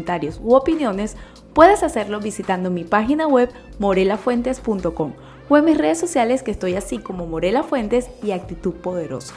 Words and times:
comentarios 0.00 0.40
u 0.42 0.54
opiniones, 0.54 1.16
puedes 1.52 1.82
hacerlo 1.82 2.20
visitando 2.20 2.70
mi 2.70 2.84
página 2.84 3.26
web 3.26 3.50
morelafuentes.com 3.78 5.12
o 5.50 5.56
en 5.58 5.64
mis 5.64 5.76
redes 5.76 5.98
sociales 5.98 6.42
que 6.42 6.50
estoy 6.50 6.74
así 6.74 6.98
como 6.98 7.26
Morela 7.26 7.62
Fuentes 7.62 8.08
y 8.22 8.30
Actitud 8.30 8.72
Poderosa. 8.74 9.34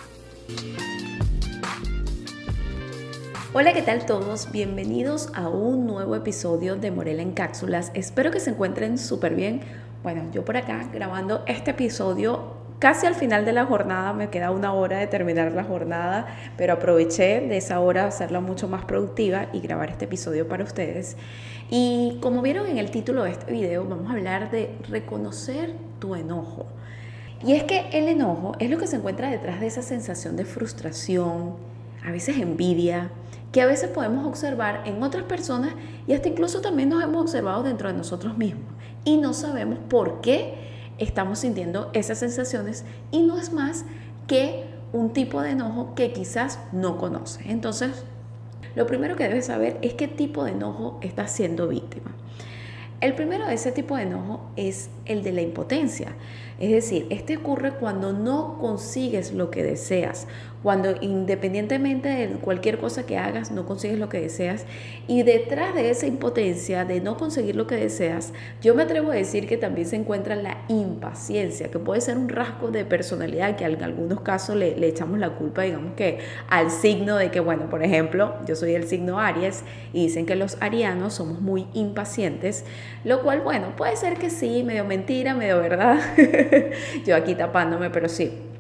Hola, 3.54 3.74
¿qué 3.74 3.82
tal 3.82 4.06
todos? 4.06 4.52
Bienvenidos 4.52 5.32
a 5.36 5.50
un 5.50 5.86
nuevo 5.86 6.16
episodio 6.16 6.78
de 6.78 6.92
Morela 6.92 7.22
en 7.22 7.34
Cápsulas. 7.34 7.92
Espero 7.94 8.32
que 8.32 8.40
se 8.40 8.52
encuentren 8.52 8.98
súper 8.98 9.36
bien. 9.36 9.60
Bueno, 10.02 10.24
yo 10.32 10.46
por 10.46 10.56
acá 10.56 10.90
grabando 10.94 11.44
este 11.46 11.72
episodio 11.72 12.53
casi 12.80 13.06
al 13.06 13.16
final 13.16 13.46
de 13.46 13.54
la 13.54 13.66
jornada, 13.66 14.14
me 14.14 14.30
queda 14.30 14.52
una 14.52 14.74
hora 14.74 14.98
de 14.98 15.08
terminar 15.08 15.52
la 15.52 15.64
jornada, 15.64 16.28
pero 16.58 16.74
aproveché 16.74 17.42
de 17.42 17.58
esa 17.58 17.80
hora 17.80 18.06
hacerla 18.06 18.40
mucho 18.40 18.68
más 18.68 18.86
productiva 18.86 19.48
y 19.54 19.60
grabar 19.60 19.90
este 19.90 20.06
episodio 20.06 20.48
para 20.48 20.64
ustedes. 20.64 21.18
Y 21.70 22.18
como 22.22 22.42
vieron 22.42 22.68
en 22.68 22.78
el 22.78 22.92
título 22.92 23.24
de 23.24 23.32
este 23.32 23.52
video, 23.52 23.86
vamos 23.86 24.10
a 24.10 24.14
hablar 24.14 24.52
de 24.52 24.76
reconocer 24.90 25.74
tu 26.00 26.16
enojo. 26.16 26.68
Y 27.46 27.54
es 27.54 27.64
que 27.64 27.90
el 27.92 28.08
enojo 28.08 28.54
es 28.60 28.70
lo 28.70 28.78
que 28.78 28.88
se 28.88 28.96
encuentra 28.96 29.30
detrás 29.30 29.60
de 29.60 29.68
esa 29.68 29.82
sensación 29.82 30.36
de 30.36 30.46
frustración, 30.46 31.56
a 32.06 32.12
veces 32.12 32.38
envidia, 32.38 33.12
que 33.52 33.62
a 33.62 33.66
veces 33.66 33.90
podemos 33.90 34.26
observar 34.26 34.82
en 34.86 35.02
otras 35.04 35.24
personas 35.24 35.74
y 36.08 36.14
hasta 36.14 36.28
incluso 36.28 36.62
también 36.62 36.90
nos 36.90 37.04
hemos 37.04 37.22
observado 37.22 37.64
dentro 37.64 37.88
de 37.88 37.96
nosotros 37.96 38.38
mismos. 38.38 38.66
Y 39.06 39.18
no 39.18 39.34
sabemos 39.34 39.80
por 39.90 40.22
qué 40.22 40.73
estamos 40.98 41.40
sintiendo 41.40 41.90
esas 41.94 42.20
sensaciones 42.20 42.86
y 43.12 43.24
no 43.24 43.38
es 43.38 43.52
más 43.54 43.86
que 44.28 44.66
un 44.92 45.12
tipo 45.12 45.42
de 45.42 45.52
enojo 45.52 45.96
que 45.96 46.14
quizás 46.14 46.60
no 46.72 46.98
conoces. 46.98 47.46
Entonces, 47.48 48.06
lo 48.76 48.88
primero 48.88 49.16
que 49.16 49.28
debes 49.28 49.48
saber 49.48 49.78
es 49.82 49.94
qué 49.94 50.08
tipo 50.08 50.44
de 50.44 50.52
enojo 50.52 51.00
estás 51.02 51.32
siendo 51.32 51.68
víctima. 51.68 52.12
El 53.02 53.16
primero 53.16 53.46
de 53.46 53.56
ese 53.56 53.72
tipo 53.72 53.98
de 53.98 54.04
enojo 54.04 54.50
es 54.56 54.90
el 55.06 55.24
de 55.24 55.34
la 55.34 55.42
impotencia. 55.42 56.14
Es 56.64 56.72
decir, 56.72 57.08
este 57.10 57.36
ocurre 57.36 57.74
cuando 57.74 58.14
no 58.14 58.58
consigues 58.58 59.34
lo 59.34 59.52
que 59.52 59.64
deseas 59.64 60.28
cuando 60.64 60.96
independientemente 61.02 62.08
de 62.08 62.28
cualquier 62.38 62.78
cosa 62.80 63.06
que 63.06 63.18
hagas, 63.18 63.52
no 63.52 63.66
consigues 63.66 64.00
lo 64.00 64.08
que 64.08 64.22
deseas. 64.22 64.66
Y 65.08 65.24
detrás 65.24 65.76
de 65.76 65.90
esa 65.90 66.08
impotencia 66.08 66.86
de 66.86 67.02
no 67.02 67.18
conseguir 67.18 67.58
lo 67.58 67.68
que 67.68 67.76
deseas, 67.76 68.32
yo 68.62 68.74
me 68.74 68.84
atrevo 68.84 69.12
a 69.12 69.16
decir 69.16 69.46
que 69.46 69.58
también 69.58 69.86
se 69.88 69.98
encuentra 69.98 70.38
la 70.38 70.60
impaciencia, 70.70 71.70
que 71.70 71.80
puede 71.80 72.00
ser 72.00 72.18
un 72.18 72.30
rasgo 72.30 72.72
de 72.72 72.86
personalidad 72.86 73.58
que 73.58 73.66
en 73.66 73.84
algunos 73.84 74.22
casos 74.22 74.56
le, 74.56 74.88
echamos 74.88 75.20
la 75.20 75.32
culpa, 75.32 75.64
digamos 75.64 75.96
que 75.96 76.20
al 76.50 76.72
signo 76.72 77.18
de 77.18 77.30
que, 77.30 77.42
bueno, 77.42 77.70
por 77.70 77.84
ejemplo, 77.84 78.36
yo 78.48 78.56
soy 78.56 78.74
el 78.74 78.88
signo 78.88 79.20
Aries 79.20 79.64
y 79.92 80.04
dicen 80.04 80.26
que 80.26 80.36
los 80.36 80.58
arianos 80.62 81.16
somos 81.16 81.42
muy 81.42 81.68
impacientes, 81.74 82.64
lo 83.04 83.22
cual, 83.22 83.42
bueno, 83.42 83.76
puede 83.76 83.98
ser 83.98 84.14
que 84.14 84.30
sí, 84.30 84.64
medio 84.64 84.86
mentira, 84.86 85.36
medio 85.36 85.60
verdad. 85.60 86.00
yo 87.06 87.16
aquí 87.16 87.36
tapándome, 87.36 87.90
pero 87.90 88.10
sí 88.10 88.53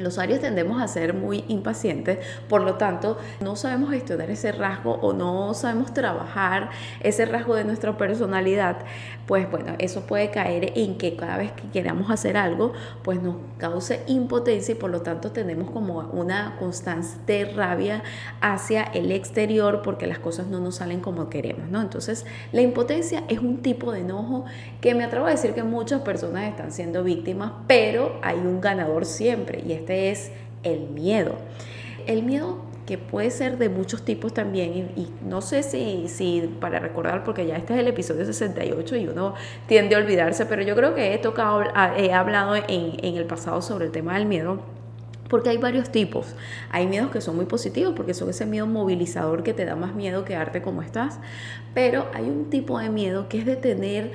los 0.00 0.18
Aries 0.18 0.40
tendemos 0.40 0.82
a 0.82 0.88
ser 0.88 1.14
muy 1.14 1.44
impacientes, 1.48 2.18
por 2.48 2.62
lo 2.62 2.74
tanto, 2.74 3.18
no 3.40 3.56
sabemos 3.56 3.90
gestionar 3.90 4.30
ese 4.30 4.52
rasgo 4.52 4.94
o 4.94 5.12
no 5.12 5.54
sabemos 5.54 5.94
trabajar 5.94 6.70
ese 7.00 7.26
rasgo 7.26 7.54
de 7.54 7.64
nuestra 7.64 7.96
personalidad, 7.96 8.78
pues 9.26 9.48
bueno, 9.50 9.74
eso 9.78 10.06
puede 10.06 10.30
caer 10.30 10.72
en 10.76 10.98
que 10.98 11.16
cada 11.16 11.36
vez 11.36 11.52
que 11.52 11.68
queramos 11.70 12.10
hacer 12.10 12.36
algo, 12.36 12.72
pues 13.02 13.22
nos 13.22 13.36
cause 13.58 14.00
impotencia 14.06 14.72
y 14.72 14.74
por 14.74 14.90
lo 14.90 15.02
tanto 15.02 15.30
tenemos 15.30 15.70
como 15.70 16.00
una 16.12 16.56
constante 16.58 17.44
rabia 17.44 18.02
hacia 18.40 18.82
el 18.82 19.12
exterior 19.12 19.82
porque 19.82 20.06
las 20.06 20.18
cosas 20.18 20.48
no 20.48 20.58
nos 20.60 20.76
salen 20.76 21.00
como 21.00 21.28
queremos, 21.28 21.68
¿no? 21.68 21.80
Entonces, 21.80 22.26
la 22.52 22.62
impotencia 22.62 23.24
es 23.28 23.38
un 23.38 23.62
tipo 23.62 23.92
de 23.92 24.00
enojo 24.00 24.44
que 24.80 24.94
me 24.94 25.04
atrevo 25.04 25.26
a 25.26 25.30
decir 25.30 25.54
que 25.54 25.62
muchas 25.62 26.02
personas 26.02 26.44
están 26.44 26.72
siendo 26.72 27.04
víctimas, 27.04 27.52
pero 27.66 28.18
hay 28.22 28.38
un 28.38 28.60
ganador 28.60 29.04
siempre 29.04 29.62
y 29.66 29.72
este 29.72 29.89
es 29.90 30.30
el 30.62 30.88
miedo. 30.90 31.36
El 32.06 32.22
miedo 32.22 32.70
que 32.86 32.98
puede 32.98 33.30
ser 33.30 33.56
de 33.58 33.68
muchos 33.68 34.04
tipos 34.04 34.34
también, 34.34 34.90
y, 34.96 35.08
no 35.24 35.42
sé 35.42 35.62
si, 35.62 36.08
si, 36.08 36.52
para 36.60 36.80
recordar, 36.80 37.22
porque 37.22 37.46
ya 37.46 37.56
este 37.56 37.74
es 37.74 37.78
el 37.78 37.86
episodio 37.86 38.24
68 38.24 38.96
y 38.96 39.06
uno 39.06 39.34
tiende 39.68 39.94
a 39.94 39.98
olvidarse, 39.98 40.44
pero 40.46 40.62
yo 40.62 40.74
creo 40.74 40.92
que 40.92 41.14
he 41.14 41.18
tocado, 41.18 41.62
he 41.96 42.12
hablado 42.12 42.56
en, 42.56 42.64
en 42.66 43.16
el 43.16 43.26
pasado 43.26 43.62
sobre 43.62 43.86
el 43.86 43.92
tema 43.92 44.14
del 44.14 44.26
miedo. 44.26 44.60
Porque 45.28 45.50
hay 45.50 45.58
varios 45.58 45.90
tipos. 45.90 46.34
Hay 46.72 46.88
miedos 46.88 47.12
que 47.12 47.20
son 47.20 47.36
muy 47.36 47.44
positivos 47.44 47.94
porque 47.94 48.14
son 48.14 48.28
ese 48.30 48.44
miedo 48.46 48.66
movilizador 48.66 49.44
que 49.44 49.54
te 49.54 49.64
da 49.64 49.76
más 49.76 49.94
miedo 49.94 50.24
quedarte 50.24 50.60
como 50.60 50.82
estás. 50.82 51.20
Pero 51.72 52.06
hay 52.12 52.24
un 52.24 52.50
tipo 52.50 52.80
de 52.80 52.90
miedo 52.90 53.28
que 53.28 53.38
es 53.38 53.46
de 53.46 53.54
tener 53.54 54.10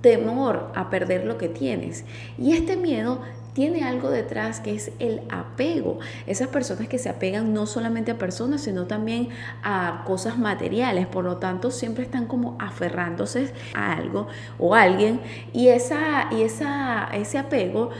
temor 0.00 0.70
a 0.76 0.88
perder 0.88 1.26
lo 1.26 1.38
que 1.38 1.48
tienes. 1.48 2.04
Y 2.38 2.52
este 2.52 2.76
miedo 2.76 3.20
tiene 3.52 3.84
algo 3.84 4.10
detrás 4.10 4.60
que 4.60 4.74
es 4.74 4.92
el 4.98 5.22
apego. 5.28 5.98
Esas 6.26 6.48
personas 6.48 6.88
que 6.88 6.98
se 6.98 7.08
apegan 7.08 7.52
no 7.52 7.66
solamente 7.66 8.10
a 8.10 8.18
personas, 8.18 8.62
sino 8.62 8.86
también 8.86 9.28
a 9.62 10.02
cosas 10.06 10.38
materiales. 10.38 11.06
Por 11.06 11.24
lo 11.24 11.38
tanto, 11.38 11.70
siempre 11.70 12.04
están 12.04 12.26
como 12.26 12.56
aferrándose 12.58 13.52
a 13.74 13.92
algo 13.94 14.28
o 14.58 14.74
a 14.74 14.82
alguien. 14.82 15.20
Y, 15.52 15.68
esa, 15.68 16.28
y 16.30 16.42
esa, 16.42 17.08
ese 17.12 17.38
apego 17.38 17.90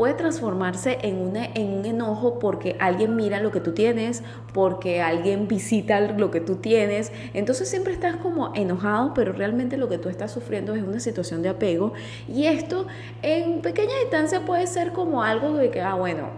puede 0.00 0.14
transformarse 0.14 0.96
en, 1.02 1.18
una, 1.20 1.44
en 1.44 1.74
un 1.74 1.84
enojo 1.84 2.38
porque 2.38 2.74
alguien 2.78 3.16
mira 3.16 3.38
lo 3.38 3.50
que 3.50 3.60
tú 3.60 3.72
tienes, 3.72 4.22
porque 4.54 5.02
alguien 5.02 5.46
visita 5.46 6.00
lo 6.00 6.30
que 6.30 6.40
tú 6.40 6.56
tienes. 6.56 7.12
Entonces 7.34 7.68
siempre 7.68 7.92
estás 7.92 8.16
como 8.16 8.54
enojado, 8.54 9.12
pero 9.12 9.34
realmente 9.34 9.76
lo 9.76 9.90
que 9.90 9.98
tú 9.98 10.08
estás 10.08 10.32
sufriendo 10.32 10.74
es 10.74 10.82
una 10.82 11.00
situación 11.00 11.42
de 11.42 11.50
apego. 11.50 11.92
Y 12.26 12.46
esto 12.46 12.86
en 13.20 13.60
pequeña 13.60 13.92
distancia 14.00 14.46
puede 14.46 14.66
ser 14.66 14.92
como 14.92 15.22
algo 15.22 15.52
de 15.52 15.70
que, 15.70 15.82
ah, 15.82 15.96
bueno, 15.96 16.30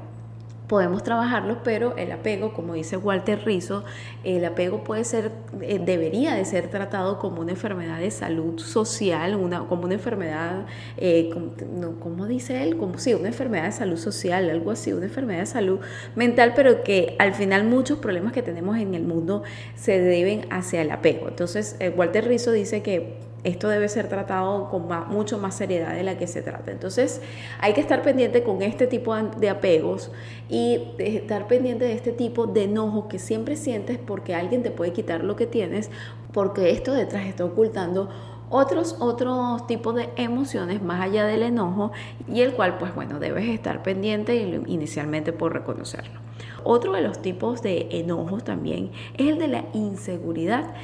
podemos 0.66 1.02
trabajarlo, 1.02 1.62
pero 1.62 1.96
el 1.96 2.12
apego, 2.12 2.52
como 2.52 2.74
dice 2.74 2.96
Walter 2.96 3.44
Rizzo, 3.44 3.84
el 4.24 4.44
apego 4.44 4.84
puede 4.84 5.04
ser, 5.04 5.32
eh, 5.60 5.80
debería 5.84 6.34
de 6.34 6.44
ser 6.44 6.68
tratado 6.68 7.18
como 7.18 7.40
una 7.40 7.52
enfermedad 7.52 7.98
de 7.98 8.10
salud 8.10 8.58
social, 8.58 9.34
una, 9.34 9.66
como 9.66 9.84
una 9.84 9.94
enfermedad, 9.94 10.66
eh, 10.96 11.30
como, 12.00 12.26
dice 12.26 12.62
él? 12.62 12.76
Como 12.76 12.98
sí, 12.98 13.14
una 13.14 13.28
enfermedad 13.28 13.64
de 13.64 13.72
salud 13.72 13.96
social, 13.96 14.48
algo 14.48 14.70
así, 14.70 14.92
una 14.92 15.06
enfermedad 15.06 15.40
de 15.40 15.46
salud 15.46 15.80
mental, 16.14 16.52
pero 16.54 16.82
que 16.82 17.16
al 17.18 17.34
final 17.34 17.64
muchos 17.64 17.98
problemas 17.98 18.32
que 18.32 18.42
tenemos 18.42 18.78
en 18.78 18.94
el 18.94 19.02
mundo 19.02 19.42
se 19.74 20.00
deben 20.00 20.46
hacia 20.50 20.82
el 20.82 20.90
apego. 20.90 21.28
Entonces, 21.28 21.76
eh, 21.80 21.90
Walter 21.90 22.26
Rizzo 22.26 22.52
dice 22.52 22.82
que 22.82 23.31
esto 23.44 23.68
debe 23.68 23.88
ser 23.88 24.08
tratado 24.08 24.70
con 24.70 24.88
mucho 25.08 25.38
más 25.38 25.56
seriedad 25.56 25.94
de 25.94 26.02
la 26.04 26.16
que 26.16 26.26
se 26.26 26.42
trata. 26.42 26.70
Entonces 26.70 27.20
hay 27.58 27.72
que 27.72 27.80
estar 27.80 28.02
pendiente 28.02 28.42
con 28.42 28.62
este 28.62 28.86
tipo 28.86 29.14
de 29.16 29.48
apegos 29.48 30.10
y 30.48 30.80
estar 30.98 31.48
pendiente 31.48 31.84
de 31.84 31.94
este 31.94 32.12
tipo 32.12 32.46
de 32.46 32.64
enojo 32.64 33.08
que 33.08 33.18
siempre 33.18 33.56
sientes 33.56 33.98
porque 33.98 34.34
alguien 34.34 34.62
te 34.62 34.70
puede 34.70 34.92
quitar 34.92 35.24
lo 35.24 35.34
que 35.36 35.46
tienes, 35.46 35.90
porque 36.32 36.70
esto 36.70 36.92
detrás 36.94 37.26
está 37.26 37.44
ocultando 37.44 38.10
otros, 38.48 38.96
otros 39.00 39.66
tipos 39.66 39.94
de 39.94 40.10
emociones 40.16 40.82
más 40.82 41.00
allá 41.00 41.24
del 41.24 41.42
enojo 41.42 41.90
y 42.28 42.42
el 42.42 42.52
cual 42.52 42.76
pues 42.78 42.94
bueno 42.94 43.18
debes 43.18 43.48
estar 43.48 43.82
pendiente 43.82 44.36
inicialmente 44.66 45.32
por 45.32 45.54
reconocerlo. 45.54 46.20
Otro 46.62 46.92
de 46.92 47.00
los 47.00 47.20
tipos 47.22 47.62
de 47.62 47.88
enojos 47.90 48.44
también 48.44 48.92
es 49.16 49.28
el 49.28 49.38
de 49.38 49.48
la 49.48 49.64
inseguridad. 49.72 50.74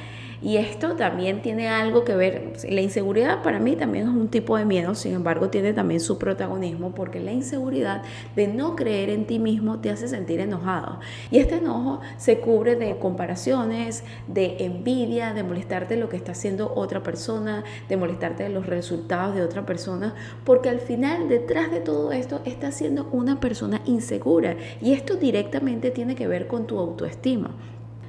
Y 0.41 0.55
esto 0.55 0.95
también 0.95 1.41
tiene 1.41 1.67
algo 1.67 2.05
que 2.05 2.15
ver, 2.15 2.53
la 2.69 2.79
inseguridad 2.79 3.43
para 3.43 3.59
mí 3.59 3.75
también 3.75 4.07
es 4.07 4.13
un 4.13 4.29
tipo 4.29 4.57
de 4.57 4.63
miedo, 4.63 4.95
sin 4.95 5.13
embargo 5.13 5.49
tiene 5.49 5.73
también 5.73 5.99
su 5.99 6.17
protagonismo 6.17 6.95
porque 6.95 7.19
la 7.19 7.33
inseguridad 7.33 8.03
de 8.37 8.47
no 8.47 8.77
creer 8.77 9.09
en 9.09 9.25
ti 9.25 9.37
mismo 9.37 9.79
te 9.79 9.89
hace 9.89 10.07
sentir 10.07 10.39
enojado. 10.39 10.99
Y 11.29 11.39
este 11.39 11.55
enojo 11.55 11.99
se 12.17 12.39
cubre 12.39 12.77
de 12.77 12.97
comparaciones, 12.97 14.05
de 14.27 14.63
envidia, 14.63 15.33
de 15.33 15.43
molestarte 15.43 15.97
lo 15.97 16.07
que 16.07 16.15
está 16.15 16.31
haciendo 16.31 16.73
otra 16.73 17.03
persona, 17.03 17.65
de 17.89 17.97
molestarte 17.97 18.43
de 18.43 18.49
los 18.49 18.65
resultados 18.65 19.35
de 19.35 19.43
otra 19.43 19.65
persona, 19.65 20.15
porque 20.45 20.69
al 20.69 20.79
final 20.79 21.27
detrás 21.27 21.69
de 21.69 21.81
todo 21.81 22.13
esto 22.13 22.41
está 22.45 22.71
siendo 22.71 23.09
una 23.11 23.41
persona 23.41 23.81
insegura 23.85 24.55
y 24.81 24.93
esto 24.93 25.15
directamente 25.15 25.91
tiene 25.91 26.15
que 26.15 26.27
ver 26.27 26.47
con 26.47 26.65
tu 26.65 26.79
autoestima. 26.79 27.51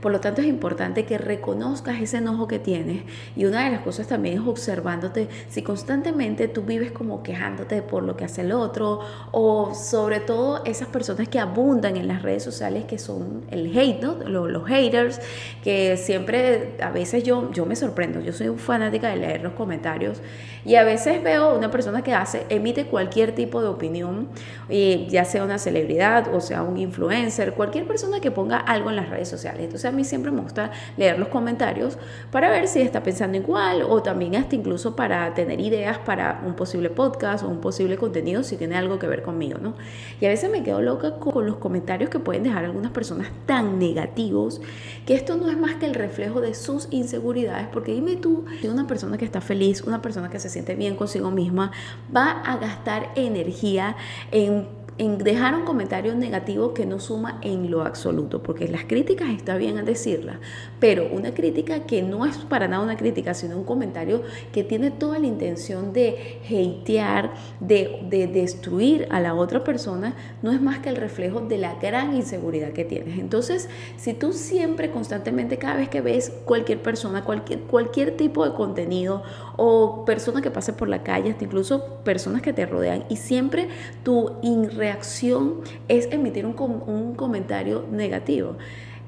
Por 0.00 0.12
lo 0.12 0.20
tanto, 0.20 0.40
es 0.40 0.46
importante 0.46 1.04
que 1.04 1.18
reconozcas 1.18 2.00
ese 2.00 2.18
enojo 2.18 2.48
que 2.48 2.58
tienes. 2.58 3.02
Y 3.36 3.44
una 3.44 3.64
de 3.64 3.70
las 3.70 3.80
cosas 3.80 4.06
también 4.06 4.40
es 4.40 4.46
observándote 4.46 5.28
si 5.48 5.62
constantemente 5.62 6.48
tú 6.48 6.62
vives 6.62 6.92
como 6.92 7.22
quejándote 7.22 7.82
por 7.82 8.02
lo 8.02 8.16
que 8.16 8.24
hace 8.24 8.40
el 8.42 8.52
otro 8.52 9.00
o 9.32 9.74
sobre 9.74 10.20
todo 10.20 10.64
esas 10.64 10.88
personas 10.88 11.28
que 11.28 11.38
abundan 11.38 11.96
en 11.96 12.08
las 12.08 12.22
redes 12.22 12.42
sociales 12.42 12.84
que 12.84 12.98
son 12.98 13.44
el 13.50 13.76
hate, 13.76 14.02
¿no? 14.02 14.14
Los, 14.48 14.66
haters, 14.66 15.20
que 15.64 15.96
siempre, 15.96 16.76
a 16.82 16.90
veces 16.90 17.24
yo, 17.24 17.50
yo 17.52 17.66
me 17.66 17.76
sorprendo. 17.76 18.20
Yo 18.20 18.32
soy 18.32 18.48
fanática 18.56 19.08
de 19.08 19.16
leer 19.16 19.42
los 19.42 19.54
comentarios 19.54 20.20
y 20.64 20.74
a 20.74 20.84
veces 20.84 21.22
veo 21.22 21.56
una 21.56 21.70
persona 21.70 22.02
que 22.02 22.12
hace, 22.12 22.44
emite 22.50 22.86
cualquier 22.86 23.34
tipo 23.34 23.62
de 23.62 23.68
opinión, 23.68 24.28
ya 24.68 25.24
sea 25.24 25.44
una 25.44 25.58
celebridad 25.58 26.34
o 26.34 26.40
sea 26.40 26.62
un 26.62 26.76
influencer, 26.76 27.54
cualquier 27.54 27.86
persona 27.86 28.20
que 28.20 28.30
ponga 28.30 28.58
algo 28.58 28.90
en 28.90 28.96
las 28.96 29.08
redes 29.08 29.28
sociales. 29.28 29.62
Entonces, 29.64 29.89
a 29.90 29.92
mí 29.92 30.04
siempre 30.04 30.30
me 30.30 30.40
gusta 30.40 30.70
leer 30.96 31.18
los 31.18 31.28
comentarios 31.28 31.98
para 32.30 32.50
ver 32.50 32.68
si 32.68 32.80
está 32.80 33.02
pensando 33.02 33.36
igual 33.36 33.82
o 33.82 34.02
también 34.02 34.36
hasta 34.36 34.56
incluso 34.56 34.96
para 34.96 35.34
tener 35.34 35.60
ideas 35.60 35.98
para 35.98 36.42
un 36.46 36.54
posible 36.54 36.90
podcast 36.90 37.44
o 37.44 37.48
un 37.48 37.60
posible 37.60 37.96
contenido 37.96 38.42
si 38.42 38.56
tiene 38.56 38.76
algo 38.76 38.98
que 38.98 39.06
ver 39.06 39.22
conmigo, 39.22 39.58
¿no? 39.60 39.74
Y 40.20 40.26
a 40.26 40.28
veces 40.28 40.50
me 40.50 40.62
quedo 40.62 40.80
loca 40.80 41.18
con 41.18 41.46
los 41.46 41.56
comentarios 41.56 42.10
que 42.10 42.18
pueden 42.18 42.42
dejar 42.42 42.64
algunas 42.64 42.92
personas 42.92 43.28
tan 43.46 43.78
negativos 43.78 44.60
que 45.06 45.14
esto 45.14 45.36
no 45.36 45.48
es 45.48 45.58
más 45.58 45.76
que 45.76 45.86
el 45.86 45.94
reflejo 45.94 46.40
de 46.40 46.54
sus 46.54 46.88
inseguridades, 46.90 47.68
porque 47.68 47.92
dime 47.92 48.16
tú, 48.16 48.44
si 48.60 48.68
una 48.68 48.86
persona 48.86 49.18
que 49.18 49.24
está 49.24 49.40
feliz, 49.40 49.82
una 49.82 50.02
persona 50.02 50.30
que 50.30 50.38
se 50.38 50.48
siente 50.48 50.74
bien 50.74 50.96
consigo 50.96 51.30
misma, 51.30 51.72
va 52.14 52.30
a 52.30 52.56
gastar 52.56 53.10
energía 53.14 53.96
en 54.30 54.68
en 55.00 55.16
dejar 55.16 55.54
un 55.54 55.64
comentario 55.64 56.14
negativo 56.14 56.74
que 56.74 56.84
no 56.84 57.00
suma 57.00 57.38
en 57.40 57.70
lo 57.70 57.80
absoluto, 57.86 58.42
porque 58.42 58.68
las 58.68 58.84
críticas 58.84 59.30
está 59.30 59.56
bien 59.56 59.82
decirlas, 59.82 60.36
pero 60.78 61.08
una 61.10 61.32
crítica 61.32 61.86
que 61.86 62.02
no 62.02 62.26
es 62.26 62.36
para 62.36 62.68
nada 62.68 62.82
una 62.82 62.98
crítica, 62.98 63.32
sino 63.32 63.56
un 63.56 63.64
comentario 63.64 64.20
que 64.52 64.62
tiene 64.62 64.90
toda 64.90 65.18
la 65.18 65.26
intención 65.26 65.94
de 65.94 66.40
hatear, 66.44 67.32
de, 67.60 68.00
de 68.10 68.26
destruir 68.26 69.08
a 69.10 69.20
la 69.20 69.34
otra 69.34 69.64
persona, 69.64 70.16
no 70.42 70.52
es 70.52 70.60
más 70.60 70.80
que 70.80 70.90
el 70.90 70.96
reflejo 70.96 71.40
de 71.40 71.56
la 71.56 71.76
gran 71.76 72.14
inseguridad 72.14 72.72
que 72.72 72.84
tienes. 72.84 73.18
Entonces, 73.18 73.70
si 73.96 74.12
tú 74.12 74.34
siempre, 74.34 74.90
constantemente, 74.90 75.56
cada 75.56 75.76
vez 75.76 75.88
que 75.88 76.02
ves 76.02 76.30
cualquier 76.44 76.82
persona, 76.82 77.24
cualquier, 77.24 77.60
cualquier 77.60 78.18
tipo 78.18 78.44
de 78.44 78.52
contenido 78.52 79.22
o 79.56 80.04
persona 80.04 80.42
que 80.42 80.50
pase 80.50 80.74
por 80.74 80.90
la 80.90 81.02
calle, 81.02 81.30
hasta 81.30 81.44
incluso 81.44 82.02
personas 82.04 82.42
que 82.42 82.52
te 82.52 82.66
rodean, 82.66 83.06
y 83.08 83.16
siempre 83.16 83.68
tu 84.04 84.32
irreacción 84.42 84.89
acción 84.90 85.60
es 85.88 86.08
emitir 86.12 86.46
un, 86.46 86.54
un 86.58 87.14
comentario 87.14 87.86
negativo. 87.90 88.56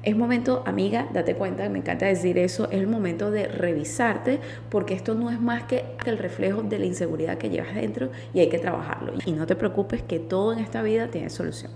Es 0.03 0.17
momento, 0.17 0.63
amiga, 0.65 1.07
date 1.13 1.33
cuenta, 1.35 1.69
me 1.69 1.79
encanta 1.79 2.05
decir 2.05 2.37
eso, 2.37 2.65
es 2.65 2.79
el 2.79 2.87
momento 2.87 3.31
de 3.31 3.47
revisarte 3.47 4.41
porque 4.69 4.93
esto 4.93 5.15
no 5.15 5.29
es 5.29 5.39
más 5.39 5.63
que 5.63 5.85
el 6.05 6.17
reflejo 6.17 6.61
de 6.61 6.77
la 6.77 6.85
inseguridad 6.85 7.37
que 7.37 7.49
llevas 7.49 7.73
dentro 7.73 8.11
y 8.33 8.41
hay 8.41 8.49
que 8.49 8.59
trabajarlo. 8.59 9.13
Y 9.25 9.31
no 9.31 9.45
te 9.45 9.55
preocupes 9.55 10.01
que 10.01 10.19
todo 10.19 10.51
en 10.51 10.59
esta 10.59 10.81
vida 10.81 11.07
tiene 11.07 11.29
solución. 11.29 11.71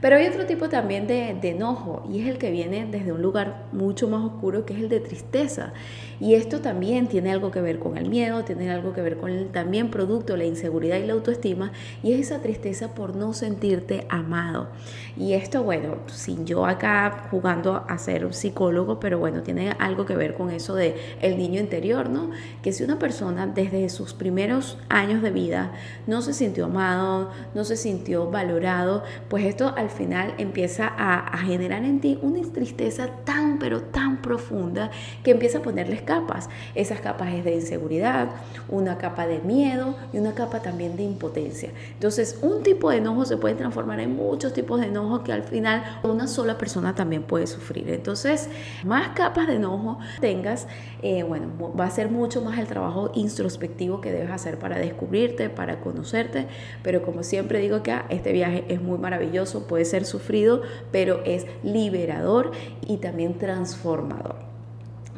Pero 0.00 0.16
hay 0.16 0.26
otro 0.26 0.46
tipo 0.46 0.68
también 0.68 1.06
de, 1.06 1.38
enojo 1.42 2.06
y 2.10 2.20
es 2.20 2.28
el 2.28 2.38
que 2.38 2.50
viene 2.50 2.86
desde 2.90 3.12
un 3.12 3.20
lugar 3.20 3.66
mucho 3.72 4.08
más 4.08 4.24
oscuro 4.24 4.64
que 4.64 4.74
es 4.74 4.80
el 4.80 4.88
de 4.88 5.00
tristeza. 5.00 5.72
Y 6.20 6.34
esto 6.34 6.60
también 6.60 7.06
tiene 7.06 7.30
algo 7.30 7.50
que 7.50 7.60
ver 7.60 7.78
con 7.78 7.96
el 7.96 8.08
miedo, 8.08 8.44
tiene 8.44 8.70
algo 8.70 8.92
que 8.92 9.02
ver 9.02 9.16
con 9.16 9.30
el 9.30 9.48
también 9.48 9.90
producto, 9.90 10.36
la 10.36 10.44
inseguridad 10.44 10.98
y 10.98 11.06
la 11.06 11.14
autoestima 11.14 11.72
y 12.02 12.12
es 12.12 12.20
esa 12.20 12.40
tristeza 12.40 12.94
por 12.94 13.16
no 13.16 13.32
sentirte 13.32 14.06
amado. 14.08 14.68
Y 15.16 15.34
esto, 15.34 15.62
bueno, 15.62 15.96
sin 16.06 16.46
yo 16.46 16.66
acá 16.66 17.28
jugando 17.30 17.84
a 17.88 17.98
ser 17.98 18.32
psicólogo, 18.32 19.00
pero 19.00 19.18
bueno, 19.18 19.42
tiene 19.42 19.74
algo 19.78 20.06
que 20.06 20.16
ver 20.16 20.34
con 20.34 20.50
eso 20.50 20.74
de 20.74 20.96
el 21.20 21.36
niño 21.36 21.60
interior, 21.60 22.08
¿no? 22.08 22.30
Que 22.62 22.72
si 22.72 22.84
una 22.84 22.98
persona 22.98 23.46
desde 23.46 23.88
sus 23.88 24.14
primeros 24.14 24.78
años 24.88 25.22
de 25.22 25.30
vida 25.30 25.72
no 26.06 26.22
se 26.22 26.32
sintió 26.32 26.66
amado, 26.66 27.30
no 27.54 27.64
se 27.64 27.76
sintió 27.76 28.30
valorado, 28.30 29.02
pues 29.28 29.44
esto 29.44 29.74
al 29.76 29.89
final 29.90 30.34
empieza 30.38 30.92
a, 30.96 31.38
generar 31.38 31.84
en 31.84 32.00
ti 32.00 32.18
una 32.22 32.40
tristeza 32.52 33.08
tan, 33.24 33.58
pero 33.58 33.82
tan 33.82 34.22
profunda 34.22 34.90
que 35.22 35.30
empieza 35.30 35.58
a 35.58 35.62
ponerles 35.62 36.02
capas. 36.02 36.48
Esas 36.74 37.00
capas 37.00 37.32
es 37.34 37.44
de 37.44 37.54
inseguridad, 37.54 38.30
una 38.68 38.98
capa 38.98 39.26
de 39.26 39.40
miedo 39.40 39.96
y 40.12 40.18
una 40.18 40.34
capa 40.34 40.60
también 40.60 40.96
de 40.96 41.02
impotencia. 41.02 41.70
Entonces, 41.92 42.38
un 42.42 42.62
tipo 42.62 42.90
de 42.90 42.98
enojo 42.98 43.24
se 43.24 43.36
puede 43.36 43.54
transformar 43.54 44.00
en 44.00 44.16
muchos 44.16 44.52
tipos 44.52 44.80
de 44.80 44.86
enojo 44.86 45.22
que 45.22 45.32
al 45.32 45.42
final 45.42 46.00
una 46.02 46.26
sola 46.26 46.58
persona 46.58 46.94
también 46.94 47.22
puede 47.22 47.46
sufrir. 47.46 47.88
Entonces, 47.90 48.48
más 48.84 49.10
capas 49.10 49.46
de 49.46 49.56
enojo 49.56 49.98
tengas, 50.20 50.66
eh, 51.02 51.22
bueno, 51.22 51.48
va 51.78 51.86
a 51.86 51.90
ser 51.90 52.10
mucho 52.10 52.42
más 52.42 52.58
el 52.58 52.66
trabajo 52.66 53.10
introspectivo 53.14 54.00
que 54.00 54.12
debes 54.12 54.30
hacer 54.30 54.58
para 54.58 54.78
descubrirte, 54.78 55.48
para 55.50 55.80
conocerte, 55.80 56.46
pero 56.82 57.02
como 57.02 57.22
siempre 57.22 57.60
digo 57.60 57.82
que 57.82 57.94
este 58.08 58.32
viaje 58.32 58.64
es 58.68 58.80
muy 58.80 58.98
maravilloso, 58.98 59.66
puede 59.80 59.90
ser 59.90 60.04
sufrido, 60.04 60.60
pero 60.92 61.22
es 61.24 61.46
liberador 61.62 62.50
y 62.86 62.98
también 62.98 63.38
transformador. 63.38 64.36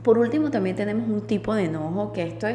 Por 0.04 0.18
último, 0.18 0.52
también 0.52 0.76
tenemos 0.76 1.08
un 1.08 1.22
tipo 1.22 1.52
de 1.52 1.64
enojo 1.64 2.12
que 2.12 2.22
esto 2.22 2.46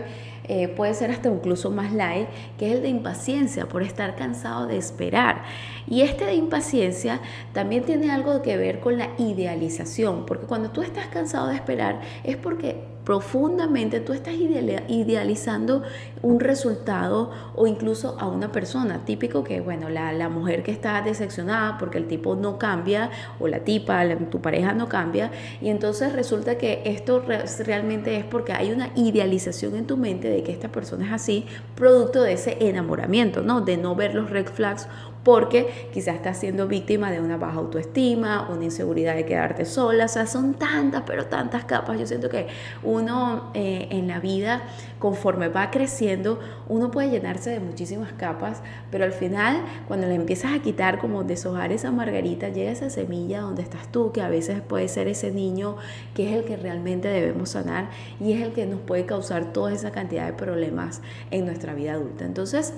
eh, 0.45 0.69
puede 0.69 0.93
ser 0.93 1.11
hasta 1.11 1.27
incluso 1.27 1.69
más 1.69 1.91
light, 1.91 2.29
que 2.57 2.67
es 2.67 2.75
el 2.75 2.81
de 2.81 2.87
impaciencia 2.87 3.67
por 3.67 3.83
estar 3.83 4.15
cansado 4.15 4.67
de 4.67 4.77
esperar. 4.77 5.43
Y 5.85 6.01
este 6.01 6.25
de 6.25 6.35
impaciencia 6.35 7.19
también 7.51 7.83
tiene 7.83 8.09
algo 8.09 8.41
que 8.41 8.55
ver 8.55 8.79
con 8.79 8.97
la 8.97 9.09
idealización, 9.17 10.25
porque 10.25 10.45
cuando 10.45 10.71
tú 10.71 10.83
estás 10.83 11.07
cansado 11.07 11.49
de 11.49 11.55
esperar 11.55 11.99
es 12.23 12.37
porque 12.37 12.85
profundamente 13.07 14.01
tú 14.01 14.11
estás 14.11 14.33
idealizando 14.33 15.81
un 16.21 16.41
resultado 16.41 17.31
o 17.55 17.65
incluso 17.65 18.17
a 18.19 18.27
una 18.27 18.51
persona. 18.51 19.05
Típico 19.05 19.45
que, 19.45 19.61
bueno, 19.61 19.87
la, 19.87 20.11
la 20.11 20.27
mujer 20.27 20.61
que 20.61 20.71
está 20.71 21.01
decepcionada 21.01 21.77
porque 21.77 21.99
el 21.99 22.09
tipo 22.09 22.35
no 22.35 22.59
cambia 22.59 23.09
o 23.39 23.47
la 23.47 23.59
tipa, 23.59 24.03
tu 24.29 24.41
pareja 24.41 24.73
no 24.73 24.89
cambia 24.89 25.31
y 25.61 25.69
entonces 25.69 26.11
resulta 26.11 26.57
que 26.57 26.81
esto 26.83 27.23
realmente 27.65 28.17
es 28.17 28.25
porque 28.25 28.51
hay 28.51 28.73
una 28.73 28.89
idealización 28.95 29.77
en 29.77 29.87
tu 29.87 29.95
mente 29.95 30.29
de 30.29 30.43
que 30.43 30.51
esta 30.51 30.67
persona 30.67 31.05
es 31.05 31.13
así, 31.13 31.45
producto 31.75 32.23
de 32.23 32.33
ese 32.33 32.57
enamoramiento, 32.59 33.41
¿no? 33.41 33.61
De 33.61 33.77
no 33.77 33.95
ver 33.95 34.15
los 34.15 34.29
red 34.29 34.47
flags 34.47 34.89
porque 35.27 35.89
quizás 35.91 36.15
estás 36.15 36.37
siendo 36.37 36.69
víctima 36.69 37.11
de 37.11 37.19
una 37.19 37.35
baja 37.35 37.57
autoestima, 37.57 38.47
una 38.49 38.63
inseguridad 38.63 39.13
de 39.13 39.25
quedarte 39.25 39.65
sola, 39.65 40.05
o 40.05 40.07
sea, 40.07 40.25
son 40.25 40.53
tantas, 40.53 41.03
pero 41.05 41.25
tantas 41.25 41.65
capas. 41.65 41.99
Yo 41.99 42.07
siento 42.07 42.29
que 42.29 42.47
uno 42.81 43.51
eh, 43.53 43.89
en 43.91 44.07
la 44.07 44.21
vida, 44.21 44.61
conforme 44.99 45.49
va 45.49 45.69
creciendo, 45.69 46.39
uno 46.69 46.91
puede 46.91 47.09
llenarse 47.09 47.49
de 47.49 47.59
muchísimas 47.59 48.13
capas, 48.13 48.61
pero 48.89 49.03
al 49.03 49.11
final, 49.11 49.65
cuando 49.89 50.07
le 50.07 50.15
empiezas 50.15 50.53
a 50.53 50.61
quitar, 50.61 50.97
como 50.97 51.25
deshojar 51.25 51.73
esa 51.73 51.91
margarita, 51.91 52.47
llega 52.47 52.71
esa 52.71 52.89
semilla 52.89 53.41
donde 53.41 53.63
estás 53.63 53.91
tú, 53.91 54.13
que 54.13 54.21
a 54.21 54.29
veces 54.29 54.61
puede 54.61 54.87
ser 54.87 55.09
ese 55.09 55.31
niño 55.31 55.75
que 56.15 56.29
es 56.29 56.37
el 56.37 56.45
que 56.45 56.55
realmente 56.55 57.09
debemos 57.09 57.49
sanar 57.49 57.89
y 58.21 58.31
es 58.31 58.41
el 58.41 58.53
que 58.53 58.65
nos 58.65 58.79
puede 58.79 59.05
causar 59.05 59.51
toda 59.51 59.73
esa 59.73 59.91
cantidad 59.91 60.25
de 60.25 60.31
problemas 60.31 61.01
en 61.31 61.45
nuestra 61.45 61.73
vida 61.73 61.95
adulta. 61.95 62.23
Entonces, 62.23 62.73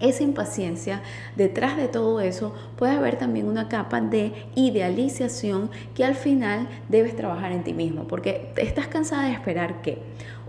esa 0.00 0.22
impaciencia, 0.22 1.02
detrás 1.36 1.76
de 1.76 1.88
todo 1.88 2.20
eso 2.20 2.54
puede 2.76 2.96
haber 2.96 3.16
también 3.16 3.48
una 3.48 3.68
capa 3.68 4.00
de 4.00 4.32
idealización 4.54 5.70
que 5.94 6.04
al 6.04 6.14
final 6.14 6.68
debes 6.88 7.16
trabajar 7.16 7.52
en 7.52 7.64
ti 7.64 7.74
mismo, 7.74 8.04
porque 8.04 8.52
estás 8.56 8.86
cansada 8.86 9.24
de 9.24 9.32
esperar 9.32 9.82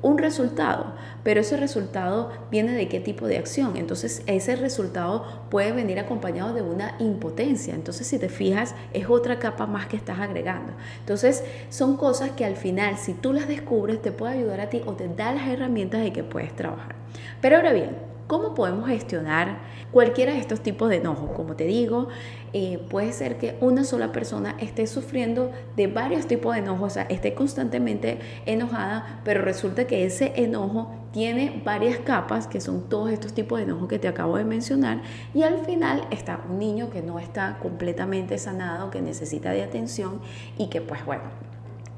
un 0.01 0.17
resultado, 0.17 0.93
pero 1.23 1.41
ese 1.41 1.57
resultado 1.57 2.31
viene 2.49 2.71
de 2.71 2.87
qué 2.87 2.99
tipo 2.99 3.27
de 3.27 3.37
acción. 3.37 3.75
Entonces 3.75 4.23
ese 4.27 4.55
resultado 4.55 5.25
puede 5.49 5.71
venir 5.71 5.99
acompañado 5.99 6.53
de 6.53 6.61
una 6.61 6.95
impotencia. 6.99 7.75
Entonces 7.75 8.07
si 8.07 8.17
te 8.17 8.29
fijas 8.29 8.75
es 8.93 9.09
otra 9.09 9.39
capa 9.39 9.65
más 9.65 9.87
que 9.87 9.97
estás 9.97 10.19
agregando. 10.19 10.73
Entonces 10.99 11.43
son 11.69 11.97
cosas 11.97 12.31
que 12.31 12.45
al 12.45 12.55
final 12.55 12.97
si 12.97 13.13
tú 13.13 13.33
las 13.33 13.47
descubres 13.47 14.01
te 14.01 14.11
puede 14.11 14.35
ayudar 14.35 14.61
a 14.61 14.69
ti 14.69 14.81
o 14.85 14.93
te 14.93 15.07
da 15.07 15.33
las 15.33 15.47
herramientas 15.47 16.01
de 16.01 16.13
que 16.13 16.23
puedes 16.23 16.55
trabajar. 16.55 16.95
Pero 17.41 17.57
ahora 17.57 17.73
bien, 17.73 18.08
¿Cómo 18.29 18.53
podemos 18.53 18.87
gestionar 18.87 19.57
cualquiera 19.91 20.33
de 20.33 20.37
estos 20.37 20.61
tipos 20.61 20.87
de 20.89 20.97
enojo? 20.97 21.33
Como 21.33 21.55
te 21.55 21.63
digo, 21.63 22.09
eh, 22.53 22.77
puede 22.87 23.11
ser 23.11 23.39
que 23.39 23.57
una 23.59 23.83
sola 23.83 24.11
persona 24.11 24.55
esté 24.59 24.85
sufriendo 24.85 25.49
de 25.75 25.87
varios 25.87 26.27
tipos 26.27 26.53
de 26.53 26.59
enojo, 26.59 26.85
o 26.85 26.89
sea, 26.91 27.07
esté 27.09 27.33
constantemente 27.33 28.19
enojada, 28.45 29.19
pero 29.25 29.41
resulta 29.41 29.87
que 29.87 30.05
ese 30.05 30.33
enojo 30.35 30.91
tiene 31.11 31.63
varias 31.65 31.97
capas, 31.97 32.45
que 32.45 32.61
son 32.61 32.87
todos 32.87 33.09
estos 33.09 33.33
tipos 33.33 33.57
de 33.57 33.63
enojo 33.63 33.87
que 33.87 33.97
te 33.97 34.07
acabo 34.07 34.37
de 34.37 34.45
mencionar, 34.45 35.01
y 35.33 35.41
al 35.41 35.65
final 35.65 36.03
está 36.11 36.39
un 36.47 36.59
niño 36.59 36.91
que 36.91 37.01
no 37.01 37.17
está 37.17 37.57
completamente 37.59 38.37
sanado, 38.37 38.91
que 38.91 39.01
necesita 39.01 39.53
de 39.53 39.63
atención 39.63 40.21
y 40.55 40.67
que 40.67 40.81
pues 40.81 41.03
bueno, 41.03 41.23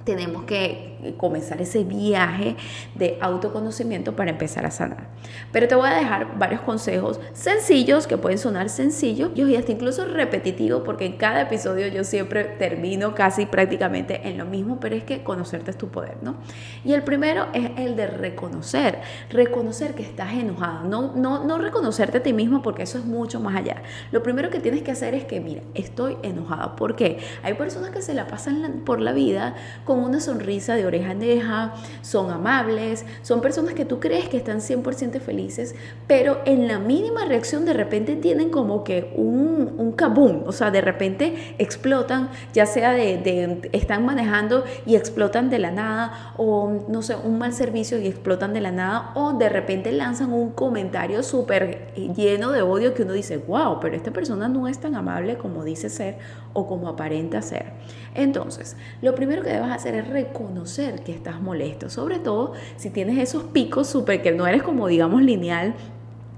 tenemos 0.03 0.43
que 0.43 1.13
comenzar 1.17 1.61
ese 1.61 1.83
viaje 1.83 2.55
de 2.95 3.17
autoconocimiento 3.21 4.15
para 4.15 4.31
empezar 4.31 4.65
a 4.65 4.71
sanar. 4.71 5.07
Pero 5.51 5.67
te 5.67 5.75
voy 5.75 5.89
a 5.89 5.95
dejar 5.95 6.37
varios 6.37 6.61
consejos 6.61 7.19
sencillos 7.33 8.07
que 8.07 8.17
pueden 8.17 8.37
sonar 8.37 8.69
sencillos 8.69 9.31
y 9.35 9.55
hasta 9.55 9.71
incluso 9.71 10.05
repetitivos 10.05 10.83
porque 10.83 11.05
en 11.05 11.13
cada 11.13 11.41
episodio 11.41 11.87
yo 11.87 12.03
siempre 12.03 12.43
termino 12.43 13.15
casi 13.15 13.45
prácticamente 13.45 14.27
en 14.27 14.37
lo 14.37 14.45
mismo, 14.45 14.79
pero 14.79 14.95
es 14.95 15.03
que 15.03 15.23
conocerte 15.23 15.71
es 15.71 15.77
tu 15.77 15.89
poder, 15.89 16.17
¿no? 16.21 16.35
Y 16.83 16.93
el 16.93 17.03
primero 17.03 17.47
es 17.53 17.71
el 17.77 17.95
de 17.95 18.07
reconocer, 18.07 18.99
reconocer 19.29 19.95
que 19.95 20.03
estás 20.03 20.33
enojado, 20.33 20.87
no, 20.87 21.13
no, 21.15 21.43
no 21.43 21.57
reconocerte 21.57 22.19
a 22.19 22.23
ti 22.23 22.33
mismo 22.33 22.61
porque 22.61 22.83
eso 22.83 22.97
es 22.97 23.05
mucho 23.05 23.39
más 23.39 23.55
allá. 23.55 23.81
Lo 24.11 24.23
primero 24.23 24.49
que 24.49 24.59
tienes 24.59 24.83
que 24.83 24.91
hacer 24.91 25.15
es 25.15 25.25
que, 25.25 25.39
mira, 25.39 25.61
estoy 25.73 26.17
enojada. 26.23 26.75
¿Por 26.75 26.95
qué? 26.95 27.19
Hay 27.43 27.53
personas 27.55 27.91
que 27.91 28.01
se 28.01 28.13
la 28.13 28.27
pasan 28.27 28.81
por 28.85 29.01
la 29.01 29.13
vida 29.13 29.55
una 29.93 30.19
sonrisa 30.19 30.75
de 30.75 30.85
oreja 30.85 31.11
a 31.11 31.15
oreja, 31.15 31.73
son 32.01 32.31
amables, 32.31 33.05
son 33.21 33.41
personas 33.41 33.73
que 33.73 33.85
tú 33.85 33.99
crees 33.99 34.29
que 34.29 34.37
están 34.37 34.59
100% 34.59 35.19
felices, 35.19 35.75
pero 36.07 36.39
en 36.45 36.67
la 36.67 36.79
mínima 36.79 37.25
reacción 37.25 37.65
de 37.65 37.73
repente 37.73 38.15
tienen 38.15 38.49
como 38.49 38.83
que 38.83 39.13
un, 39.15 39.73
un 39.77 39.91
kaboom, 39.93 40.43
o 40.45 40.51
sea, 40.51 40.71
de 40.71 40.81
repente 40.81 41.55
explotan, 41.57 42.29
ya 42.53 42.65
sea 42.65 42.91
de, 42.91 43.17
de, 43.17 43.69
están 43.71 44.05
manejando 44.05 44.63
y 44.85 44.95
explotan 44.95 45.49
de 45.49 45.59
la 45.59 45.71
nada, 45.71 46.33
o 46.37 46.85
no 46.87 47.01
sé, 47.01 47.15
un 47.15 47.37
mal 47.37 47.53
servicio 47.53 47.99
y 47.99 48.07
explotan 48.07 48.53
de 48.53 48.61
la 48.61 48.71
nada, 48.71 49.11
o 49.15 49.33
de 49.33 49.49
repente 49.49 49.91
lanzan 49.91 50.33
un 50.33 50.51
comentario 50.51 51.23
súper 51.23 51.93
lleno 52.15 52.51
de 52.51 52.61
odio 52.61 52.93
que 52.93 53.03
uno 53.03 53.13
dice, 53.13 53.37
wow, 53.37 53.79
pero 53.79 53.95
esta 53.95 54.11
persona 54.11 54.47
no 54.47 54.67
es 54.67 54.79
tan 54.79 54.95
amable 54.95 55.37
como 55.37 55.63
dice 55.63 55.89
ser 55.89 56.17
o 56.53 56.67
como 56.67 56.89
aparenta 56.89 57.41
ser. 57.41 57.73
Entonces, 58.13 58.75
lo 59.01 59.15
primero 59.15 59.41
que 59.41 59.49
debes 59.49 59.71
hacer 59.71 59.80
es 59.89 60.07
reconocer 60.07 61.03
que 61.03 61.11
estás 61.11 61.41
molesto, 61.41 61.89
sobre 61.89 62.19
todo 62.19 62.53
si 62.77 62.89
tienes 62.89 63.17
esos 63.17 63.43
picos 63.43 63.87
súper 63.87 64.21
que 64.21 64.31
no 64.31 64.47
eres 64.47 64.63
como 64.63 64.87
digamos 64.87 65.21
lineal 65.21 65.73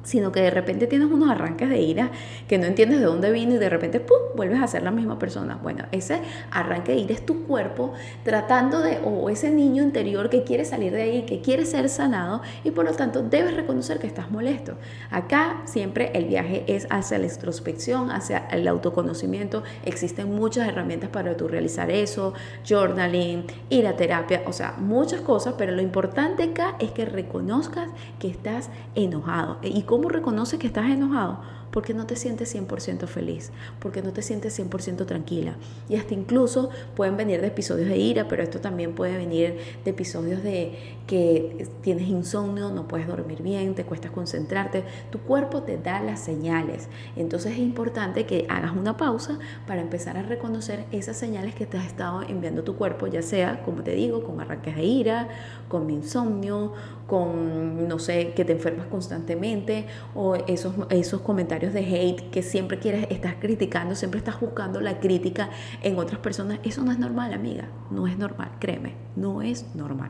sino 0.04 0.32
que 0.32 0.42
de 0.42 0.52
repente 0.52 0.88
tienes 0.88 1.10
unos 1.10 1.30
arranques 1.30 1.70
de 1.70 1.82
ira 1.82 2.12
que 2.48 2.58
no 2.58 2.66
entiendes 2.66 3.00
de 3.00 3.06
dónde 3.06 3.32
vino 3.32 3.56
y 3.56 3.58
de 3.58 3.70
repente 3.70 4.00
¡pum! 4.00 4.18
vuelves 4.36 4.62
a 4.62 4.68
ser 4.68 4.84
la 4.84 4.92
misma 4.92 5.18
persona. 5.18 5.60
Bueno, 5.62 5.86
ese 5.92 6.20
arranque 6.52 6.92
de 6.92 7.00
ira 7.00 7.14
es 7.14 7.26
tu 7.26 7.46
cuerpo 7.46 7.94
tratando 8.24 8.82
de, 8.82 9.00
o 9.04 9.30
ese 9.30 9.50
niño 9.50 9.84
interior 9.84 10.30
que 10.30 10.44
quiere 10.44 10.66
salir 10.66 10.92
de 10.92 11.02
ahí, 11.04 11.22
que 11.24 11.42
quiere 11.42 11.66
ser 11.66 11.90
sanado 11.90 12.42
y 12.64 12.72
por 12.72 12.86
lo 12.86 12.92
tanto 12.94 13.24
debes 13.24 13.56
reconocer 13.56 14.00
que 14.00 14.08
estás 14.08 14.30
molesto. 14.30 14.76
Acá 15.10 15.62
siempre 15.66 16.12
el 16.14 16.26
viaje 16.26 16.64
es 16.68 16.88
hacia 16.90 17.18
la 17.18 17.26
introspección, 17.26 18.12
hacia 18.12 18.48
el 18.52 18.68
autoconocimiento. 18.68 19.64
Existen 19.86 20.34
muchas 20.36 20.68
herramientas 20.68 21.10
para 21.10 21.36
tú 21.38 21.48
realizar 21.48 21.90
eso, 21.92 22.34
journaling, 22.68 23.46
ir 23.70 23.88
a 23.88 23.96
terapia, 23.96 24.44
o 24.46 24.54
sea, 24.54 24.76
muchas 24.78 25.22
cosas, 25.22 25.56
pero 25.58 25.72
lo 25.74 25.82
importante 25.82 26.44
acá 26.44 26.76
es 26.80 26.92
que 26.92 27.06
reconozcas 27.06 27.90
que 28.20 28.28
estás 28.28 28.70
enojado 28.96 29.58
¿Cómo 29.94 30.10
reconoces 30.10 30.58
que 30.60 30.66
estás 30.66 30.90
enojado? 30.90 31.40
Porque 31.74 31.96
no 31.96 32.06
te 32.06 32.16
sientes 32.16 32.56
100% 32.56 33.08
feliz, 33.08 33.52
porque 33.80 34.04
no 34.04 34.14
te 34.14 34.22
sientes 34.22 34.58
100% 34.58 35.08
tranquila. 35.08 35.56
Y 35.90 35.96
hasta 35.96 36.14
incluso 36.14 36.70
pueden 36.96 37.18
venir 37.18 37.42
de 37.42 37.48
episodios 37.48 37.90
de 37.90 37.98
ira, 37.98 38.28
pero 38.28 38.44
esto 38.44 38.62
también 38.62 38.94
puede 38.94 39.18
venir 39.18 39.58
de 39.84 39.90
episodios 39.90 40.44
de 40.44 41.00
que 41.08 41.68
tienes 41.82 42.08
insomnio, 42.08 42.70
no 42.70 42.88
puedes 42.88 43.08
dormir 43.08 43.42
bien, 43.42 43.74
te 43.74 43.86
cuesta 43.86 44.10
concentrarte. 44.10 44.84
Tu 45.12 45.20
cuerpo 45.20 45.64
te 45.64 45.78
da 45.78 46.00
las 46.00 46.20
señales. 46.20 46.88
Entonces 47.16 47.54
es 47.54 47.58
importante 47.60 48.26
que 48.28 48.46
hagas 48.50 48.74
una 48.74 48.96
pausa 48.96 49.40
para 49.66 49.82
empezar 49.82 50.16
a 50.16 50.22
reconocer 50.22 50.86
esas 50.92 51.18
señales 51.18 51.56
que 51.56 51.66
te 51.66 51.78
has 51.78 51.88
estado 51.88 52.22
enviando 52.22 52.64
tu 52.64 52.76
cuerpo, 52.76 53.08
ya 53.08 53.24
sea, 53.24 53.64
como 53.64 53.82
te 53.82 53.96
digo, 53.96 54.24
con 54.24 54.40
arranques 54.40 54.76
de 54.76 54.84
ira, 54.84 55.28
con 55.68 55.90
insomnio, 55.90 56.74
con, 57.08 57.88
no 57.88 58.00
sé, 58.00 58.34
que 58.34 58.46
te 58.46 58.54
enfermas 58.54 58.88
constantemente 58.88 59.88
o 60.14 60.36
esos, 60.36 60.74
esos 60.90 61.22
comentarios 61.22 61.63
de 61.72 61.82
hate, 61.82 62.30
que 62.32 62.42
siempre 62.42 62.80
quieres, 62.80 63.08
estás 63.10 63.36
criticando, 63.40 63.96
siempre 63.96 64.18
estás 64.18 64.40
buscando 64.40 64.82
la 64.82 65.00
crítica 65.00 65.50
en 65.82 65.98
otras 65.98 66.20
personas, 66.20 66.60
eso 66.64 66.84
no 66.84 66.92
es 66.92 67.00
normal, 67.00 67.32
amiga, 67.34 67.70
no 67.92 68.08
es 68.08 68.18
normal, 68.18 68.52
créeme, 68.60 68.96
no 69.16 69.42
es 69.42 69.74
normal. 69.76 70.10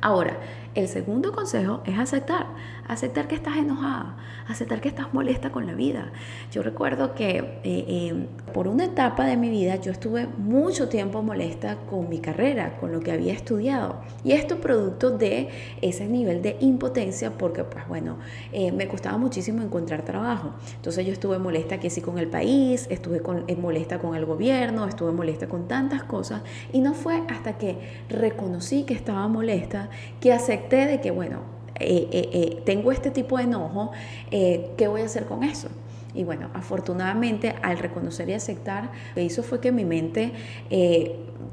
Ahora, 0.00 0.38
el 0.74 0.86
segundo 0.86 1.32
consejo 1.32 1.80
es 1.84 1.98
aceptar, 1.98 2.46
aceptar 2.86 3.26
que 3.26 3.34
estás 3.34 3.56
enojada, 3.56 4.16
aceptar 4.46 4.80
que 4.80 4.88
estás 4.88 5.12
molesta 5.12 5.50
con 5.50 5.66
la 5.66 5.74
vida. 5.74 6.12
Yo 6.52 6.62
recuerdo 6.62 7.14
que 7.14 7.38
eh, 7.38 7.54
eh, 7.64 8.26
por 8.54 8.68
una 8.68 8.84
etapa 8.84 9.24
de 9.24 9.36
mi 9.36 9.50
vida 9.50 9.76
yo 9.76 9.90
estuve 9.90 10.28
mucho 10.38 10.88
tiempo 10.88 11.22
molesta 11.22 11.76
con 11.88 12.08
mi 12.08 12.20
carrera, 12.20 12.76
con 12.78 12.92
lo 12.92 13.00
que 13.00 13.10
había 13.10 13.32
estudiado. 13.32 14.00
Y 14.22 14.32
esto 14.32 14.60
producto 14.60 15.10
de 15.10 15.48
ese 15.82 16.06
nivel 16.06 16.40
de 16.40 16.56
impotencia 16.60 17.32
porque, 17.36 17.64
pues 17.64 17.88
bueno, 17.88 18.18
eh, 18.52 18.70
me 18.70 18.86
costaba 18.86 19.18
muchísimo 19.18 19.62
encontrar 19.62 20.04
trabajo. 20.04 20.52
Entonces 20.76 21.04
yo 21.04 21.12
estuve 21.12 21.40
molesta 21.40 21.80
que 21.80 21.90
sí 21.90 22.00
con 22.00 22.18
el 22.18 22.28
país, 22.28 22.86
estuve 22.90 23.20
con, 23.20 23.44
molesta 23.60 23.98
con 23.98 24.14
el 24.14 24.24
gobierno, 24.24 24.86
estuve 24.86 25.10
molesta 25.10 25.48
con 25.48 25.66
tantas 25.66 26.04
cosas. 26.04 26.42
Y 26.72 26.80
no 26.80 26.94
fue 26.94 27.24
hasta 27.28 27.58
que 27.58 27.76
reconocí 28.08 28.84
que 28.84 28.94
estaba 28.94 29.26
molesta 29.26 29.90
que 30.20 30.32
acepté 30.32 30.59
de 30.68 31.00
que, 31.00 31.10
bueno, 31.10 31.40
eh, 31.78 32.08
eh, 32.12 32.30
eh, 32.32 32.62
tengo 32.64 32.92
este 32.92 33.10
tipo 33.10 33.38
de 33.38 33.44
enojo, 33.44 33.92
¿qué 34.30 34.88
voy 34.88 35.02
a 35.02 35.04
hacer 35.04 35.26
con 35.26 35.42
eso? 35.42 35.68
Y 36.14 36.24
bueno, 36.24 36.50
afortunadamente 36.54 37.54
al 37.62 37.78
reconocer 37.78 38.28
y 38.28 38.34
aceptar, 38.34 38.90
lo 39.10 39.14
que 39.14 39.22
hizo 39.22 39.42
fue 39.42 39.60
que 39.60 39.72
mi 39.72 39.84
mente 39.84 40.32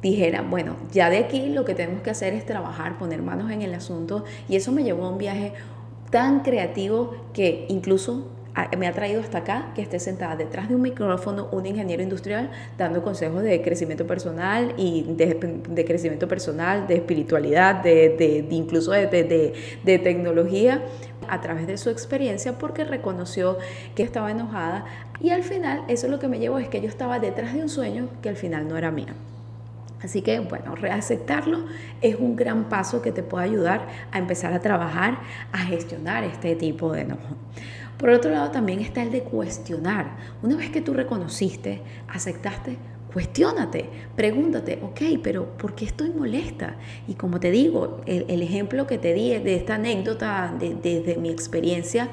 dijera, 0.02 0.42
bueno, 0.42 0.76
ya 0.92 1.10
de 1.10 1.18
aquí 1.18 1.50
lo 1.50 1.64
que 1.64 1.76
tenemos 1.76 2.02
que 2.02 2.10
hacer 2.10 2.34
es 2.34 2.46
trabajar, 2.46 2.98
poner 2.98 3.22
manos 3.22 3.52
en 3.52 3.62
el 3.62 3.74
asunto. 3.74 4.26
Y 4.50 4.56
eso 4.56 4.72
me 4.72 4.84
llevó 4.84 5.06
a 5.06 5.10
un 5.10 5.18
viaje 5.18 5.54
tan 6.10 6.42
creativo 6.42 7.16
que 7.34 7.66
incluso 7.70 8.28
me 8.78 8.88
ha 8.88 8.94
traído 8.94 9.22
hasta 9.22 9.40
acá 9.40 9.72
que 9.76 9.82
esté 9.82 10.00
sentada 10.00 10.36
detrás 10.36 10.68
de 10.70 10.76
un 10.76 10.82
micrófono 10.82 11.48
un 11.52 11.66
ingeniero 11.66 12.02
industrial 12.02 12.50
dando 12.78 13.04
consejos 13.04 13.44
de 13.44 13.62
crecimiento 13.62 14.08
personal 14.08 14.74
y 14.78 15.04
de, 15.14 15.86
crecimiento 15.86 16.28
personal, 16.28 16.88
de 16.88 16.96
espiritualidad, 16.96 17.76
de, 17.76 18.48
incluso 18.50 18.92
de, 18.92 19.54
tecnología 20.04 20.84
a 21.30 21.42
través 21.42 21.68
de 21.68 21.78
su 21.78 21.90
experiencia 21.90 22.58
porque 22.58 22.84
reconoció 22.84 23.58
que 23.96 24.04
estaba 24.04 24.32
enojada 24.32 24.86
y 25.20 25.30
al 25.30 25.44
final 25.44 25.84
eso 25.88 26.08
lo 26.08 26.20
que 26.20 26.28
me 26.28 26.40
llevó 26.40 26.58
es 26.58 26.70
que 26.70 26.82
yo 26.82 26.88
estaba 26.88 27.20
detrás 27.20 27.54
de 27.54 27.62
un 27.62 27.70
sueño 27.70 28.08
que 28.22 28.30
al 28.30 28.36
final 28.36 28.68
no 28.68 28.78
era 28.78 28.92
mío. 28.92 29.14
Así 30.02 30.22
que, 30.22 30.40
bueno, 30.40 30.76
reaceptarlo 30.76 31.66
es 32.02 32.18
un 32.18 32.36
gran 32.36 32.66
paso 32.66 33.02
que 33.02 33.12
te 33.12 33.24
puede 33.24 33.46
ayudar 33.46 33.88
a 34.12 34.20
empezar 34.20 34.54
a 34.54 34.60
trabajar, 34.60 35.18
a 35.52 35.58
gestionar 35.60 36.24
este 36.24 36.56
tipo 36.56 36.94
de 36.94 37.02
enojo. 37.02 37.36
Por 37.98 38.10
otro 38.10 38.32
lado, 38.32 38.52
también 38.52 38.80
está 38.80 39.02
el 39.02 39.12
de 39.12 39.24
cuestionar. 39.24 40.18
Una 40.44 40.56
vez 40.56 40.70
que 40.70 40.82
tú 40.82 40.94
reconociste, 40.94 41.82
aceptaste, 42.08 42.78
cuestiónate, 43.12 43.90
pregúntate, 44.16 44.80
ok, 44.84 45.20
pero 45.24 45.58
¿por 45.58 45.74
qué 45.74 45.86
estoy 45.86 46.12
molesta? 46.12 46.76
Y 47.08 47.16
como 47.16 47.40
te 47.40 47.50
digo, 47.50 48.02
el, 48.06 48.42
ejemplo 48.44 48.86
que 48.86 49.00
te 49.00 49.14
di 49.16 49.30
de 49.30 49.56
esta 49.56 49.76
anécdota 49.76 50.54
desde 50.60 51.18
mi 51.18 51.30
experiencia, 51.30 52.10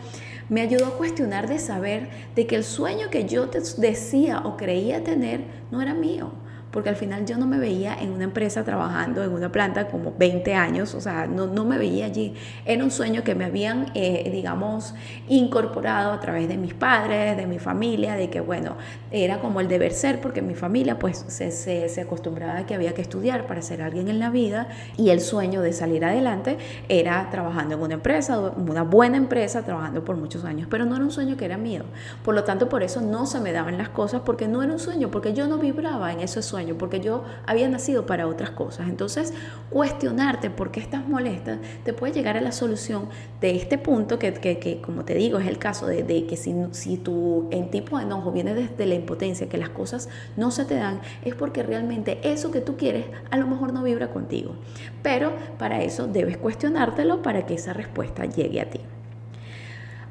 me 0.49 0.62
ayudó 0.62 0.87
a 0.87 0.97
cuestionar 0.97 1.49
de 1.49 1.59
saber 1.59 2.09
de 2.35 2.47
que 2.47 2.57
el 2.57 2.64
sueño 2.64 3.11
que 3.11 3.26
yo 3.26 3.49
te 3.50 3.61
decía 3.79 4.41
o 4.41 4.57
creía 4.57 5.05
tener 5.05 5.41
no 5.71 5.83
era 5.83 5.93
mío 5.95 6.33
porque 6.75 6.88
al 6.88 6.97
final 6.97 7.25
yo 7.25 7.38
no 7.38 7.47
me 7.47 7.57
veía 7.57 7.95
en 7.95 8.11
una 8.11 8.25
empresa 8.25 8.64
trabajando 8.64 9.23
en 9.23 9.31
una 9.31 9.52
planta 9.52 9.87
como 9.87 10.12
20 10.19 10.54
años, 10.54 10.93
o 10.95 11.00
sea, 11.00 11.28
no, 11.28 11.47
no 11.47 11.64
me 11.64 11.78
veía 11.78 12.07
allí. 12.07 12.35
Era 12.66 12.83
un 12.83 12.90
sueño 12.90 13.23
que 13.23 13.37
me 13.37 13.45
habían, 13.45 13.93
eh, 13.95 14.28
digamos, 14.33 14.93
incorporado 15.28 16.11
a 16.11 16.19
través 16.19 16.49
de 16.49 16.57
mis 16.57 16.75
padres, 16.75 17.37
de 17.37 17.47
mi 17.47 17.61
familia, 17.61 18.16
de 18.16 18.28
que, 18.28 18.40
bueno, 18.40 18.76
era 19.12 19.38
como 19.38 19.61
el 19.61 19.69
deber 19.69 19.93
ser, 19.93 20.21
porque 20.21 20.43
mi 20.43 20.57
familia 20.57 20.99
pues 20.99 21.25
se, 21.28 21.52
se, 21.52 21.88
se 21.88 22.00
acostumbraba 22.00 22.59
a 22.59 22.66
que 22.66 22.75
había 22.75 22.93
que 22.93 23.02
estudiar 23.02 23.47
para 23.47 23.62
ser 23.62 23.81
alguien 23.81 24.09
en 24.09 24.19
la 24.19 24.31
vida 24.31 24.66
y 24.97 25.11
el 25.11 25.21
sueño 25.21 25.61
de 25.61 25.73
salir 25.73 26.04
adelante 26.04 26.59
era 26.88 27.31
trabajando 27.31 27.76
en 27.76 27.83
una 27.83 27.95
empresa, 27.95 28.37
una 28.40 28.83
buena 28.83 29.16
empresa, 29.16 29.62
trabajando 29.62 30.04
por 30.04 30.16
muchos 30.16 30.45
años, 30.45 30.66
pero 30.69 30.87
no 30.87 30.97
era 30.97 31.04
un 31.04 31.12
sueño 31.12 31.37
que 31.37 31.45
era 31.45 31.57
mío. 31.57 31.85
Por 32.25 32.35
lo 32.35 32.43
tanto, 32.43 32.69
por 32.69 32.83
eso 32.83 33.00
no 33.00 33.26
se 33.26 33.38
me 33.38 33.52
daban 33.52 33.78
las 33.78 33.90
cosas, 33.90 34.23
porque 34.25 34.49
no 34.49 34.61
era 34.61 34.73
un 34.73 34.81
sueño, 34.81 35.12
porque 35.12 35.35
yo 35.35 35.47
no 35.47 35.59
vibraba 35.59 36.12
en 36.12 36.19
ese 36.19 36.43
sueño 36.43 36.63
porque 36.73 37.00
yo 37.00 37.25
había 37.47 37.68
nacido 37.68 38.06
para 38.06 38.26
otras 38.26 38.50
cosas. 38.50 38.88
Entonces, 38.88 39.33
cuestionarte 39.71 40.50
por 40.50 40.71
qué 40.71 40.80
estás 40.80 41.06
molesta 41.06 41.59
te 41.85 41.92
puede 41.92 42.12
llegar 42.12 42.37
a 42.37 42.40
la 42.40 42.52
solución 42.52 43.09
de 43.40 43.56
este 43.56 43.78
punto 43.78 44.18
que, 44.18 44.33
que, 44.33 44.80
como 44.80 45.04
te 45.04 45.14
digo, 45.14 45.38
es 45.38 45.47
el 45.47 45.59
caso 45.59 45.87
de, 45.87 46.02
de 46.02 46.26
que 46.26 46.37
si, 46.37 46.54
si 46.73 46.97
tu 46.97 47.49
en 47.50 47.71
tipo 47.71 47.99
de 47.99 48.04
enojo 48.04 48.33
viene 48.33 48.54
desde 48.54 48.87
la 48.87 48.94
impotencia, 48.94 49.49
que 49.49 49.59
las 49.59 49.68
cosas 49.68 50.09
no 50.37 50.50
se 50.50 50.64
te 50.64 50.76
dan, 50.76 51.00
es 51.25 51.35
porque 51.35 51.62
realmente 51.62 52.18
eso 52.23 52.50
que 52.50 52.61
tú 52.61 52.76
quieres 52.76 53.06
a 53.30 53.37
lo 53.37 53.47
mejor 53.47 53.73
no 53.73 53.83
vibra 53.83 54.11
contigo. 54.11 54.54
Pero 55.02 55.33
para 55.59 55.83
eso 55.83 56.06
debes 56.06 56.38
cuestionártelo 56.38 57.23
para 57.23 57.47
que 57.47 57.54
esa 57.54 57.73
respuesta 57.73 58.25
llegue 58.25 58.61
a 58.61 58.71
ti. 58.71 58.80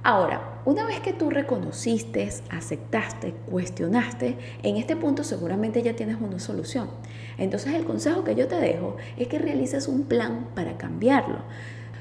Ahora, 0.05 0.59
una 0.65 0.85
vez 0.85 0.99
que 0.99 1.13
tú 1.13 1.29
reconociste, 1.29 2.29
aceptaste, 2.49 3.33
cuestionaste, 3.49 4.37
en 4.61 4.75
este 4.75 4.97
punto 4.97 5.23
seguramente 5.23 5.81
ya 5.81 5.95
tienes 5.95 6.17
una 6.19 6.39
solución. 6.39 6.89
Entonces 7.37 7.73
el 7.73 7.85
consejo 7.85 8.25
que 8.25 8.35
yo 8.35 8.49
te 8.49 8.57
dejo 8.57 8.97
es 9.17 9.29
que 9.29 9.39
realices 9.39 9.87
un 9.87 10.03
plan 10.03 10.49
para 10.55 10.75
cambiarlo. 10.77 11.37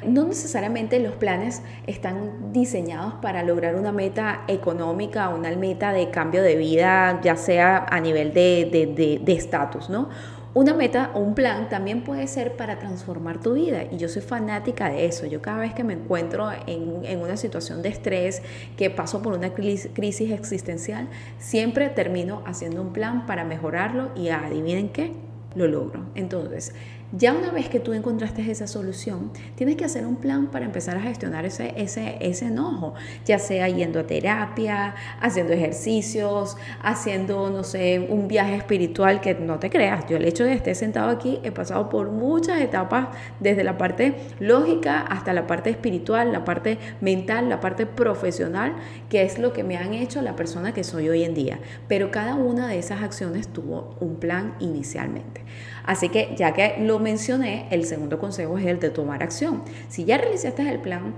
No 0.04 0.24
necesariamente 0.24 0.98
los 0.98 1.14
planes 1.14 1.62
están 1.86 2.52
diseñados 2.52 3.14
para 3.22 3.44
lograr 3.44 3.76
una 3.76 3.92
meta 3.92 4.42
económica, 4.48 5.28
una 5.28 5.54
meta 5.54 5.92
de 5.92 6.10
cambio 6.10 6.42
de 6.42 6.56
vida, 6.56 7.20
ya 7.22 7.36
sea 7.36 7.86
a 7.88 8.00
nivel 8.00 8.34
de 8.34 9.22
estatus, 9.28 9.90
¿no? 9.90 10.08
Una 10.54 10.74
meta 10.74 11.12
o 11.14 11.20
un 11.20 11.34
plan 11.34 11.70
también 11.70 12.04
puede 12.04 12.26
ser 12.26 12.58
para 12.58 12.78
transformar 12.78 13.40
tu 13.40 13.54
vida 13.54 13.84
y 13.90 13.96
yo 13.96 14.06
soy 14.10 14.20
fanática 14.20 14.90
de 14.90 15.06
eso. 15.06 15.24
Yo 15.24 15.40
cada 15.40 15.56
vez 15.56 15.72
que 15.72 15.82
me 15.82 15.94
encuentro 15.94 16.50
en, 16.66 17.22
una 17.22 17.38
situación 17.38 17.80
de 17.80 17.88
estrés, 17.88 18.42
que 18.76 18.90
paso 18.90 19.22
por 19.22 19.32
una 19.32 19.54
crisis 19.54 20.30
existencial, 20.30 21.08
siempre 21.38 21.88
termino 21.88 22.42
haciendo 22.44 22.82
un 22.82 22.92
plan 22.92 23.24
para 23.24 23.44
mejorarlo 23.44 24.10
y 24.14 24.28
adivinen 24.28 24.90
qué, 24.90 25.14
lo 25.54 25.68
logro. 25.68 26.04
Entonces, 26.14 26.74
ya 27.12 27.34
una 27.34 27.50
vez 27.50 27.68
que 27.68 27.78
tú 27.78 27.92
encontraste 27.92 28.50
esa 28.50 28.66
solución, 28.66 29.30
tienes 29.54 29.76
que 29.76 29.84
hacer 29.84 30.06
un 30.06 30.16
plan 30.16 30.46
para 30.46 30.64
empezar 30.64 30.96
a 30.96 31.00
gestionar 31.00 31.44
ese, 31.44 31.74
ese, 31.76 32.16
ese 32.20 32.46
enojo, 32.46 32.94
ya 33.26 33.38
sea 33.38 33.68
yendo 33.68 34.00
a 34.00 34.04
terapia, 34.04 34.94
haciendo 35.20 35.52
ejercicios, 35.52 36.56
haciendo, 36.82 37.50
no 37.50 37.64
sé, 37.64 38.06
un 38.08 38.28
viaje 38.28 38.56
espiritual 38.56 39.20
que 39.20 39.34
no 39.34 39.58
te 39.58 39.68
creas. 39.68 40.06
Yo 40.08 40.16
el 40.16 40.24
hecho 40.24 40.44
de 40.44 40.54
estar 40.54 40.74
sentado 40.74 41.10
aquí 41.10 41.38
he 41.42 41.52
pasado 41.52 41.90
por 41.90 42.10
muchas 42.10 42.60
etapas, 42.60 43.08
desde 43.40 43.62
la 43.62 43.76
parte 43.76 44.14
lógica 44.40 45.00
hasta 45.00 45.34
la 45.34 45.46
parte 45.46 45.68
espiritual, 45.68 46.32
la 46.32 46.44
parte 46.44 46.78
mental, 47.00 47.48
la 47.48 47.60
parte 47.60 47.84
profesional, 47.84 48.74
que 49.10 49.22
es 49.22 49.38
lo 49.38 49.52
que 49.52 49.64
me 49.64 49.76
han 49.76 49.92
hecho 49.92 50.22
la 50.22 50.34
persona 50.34 50.72
que 50.72 50.82
soy 50.82 51.10
hoy 51.10 51.24
en 51.24 51.34
día. 51.34 51.60
Pero 51.88 52.10
cada 52.10 52.36
una 52.36 52.68
de 52.68 52.78
esas 52.78 53.02
acciones 53.02 53.48
tuvo 53.48 53.96
un 54.00 54.16
plan 54.16 54.54
inicialmente. 54.60 55.42
Así 55.84 56.08
que 56.08 56.34
ya 56.36 56.52
que 56.52 56.76
lo 56.80 56.98
mencioné, 56.98 57.66
el 57.70 57.84
segundo 57.84 58.18
consejo 58.18 58.58
es 58.58 58.66
el 58.66 58.80
de 58.80 58.90
tomar 58.90 59.22
acción. 59.22 59.62
Si 59.88 60.04
ya 60.04 60.18
realizaste 60.18 60.68
el 60.68 60.78
plan, 60.78 61.14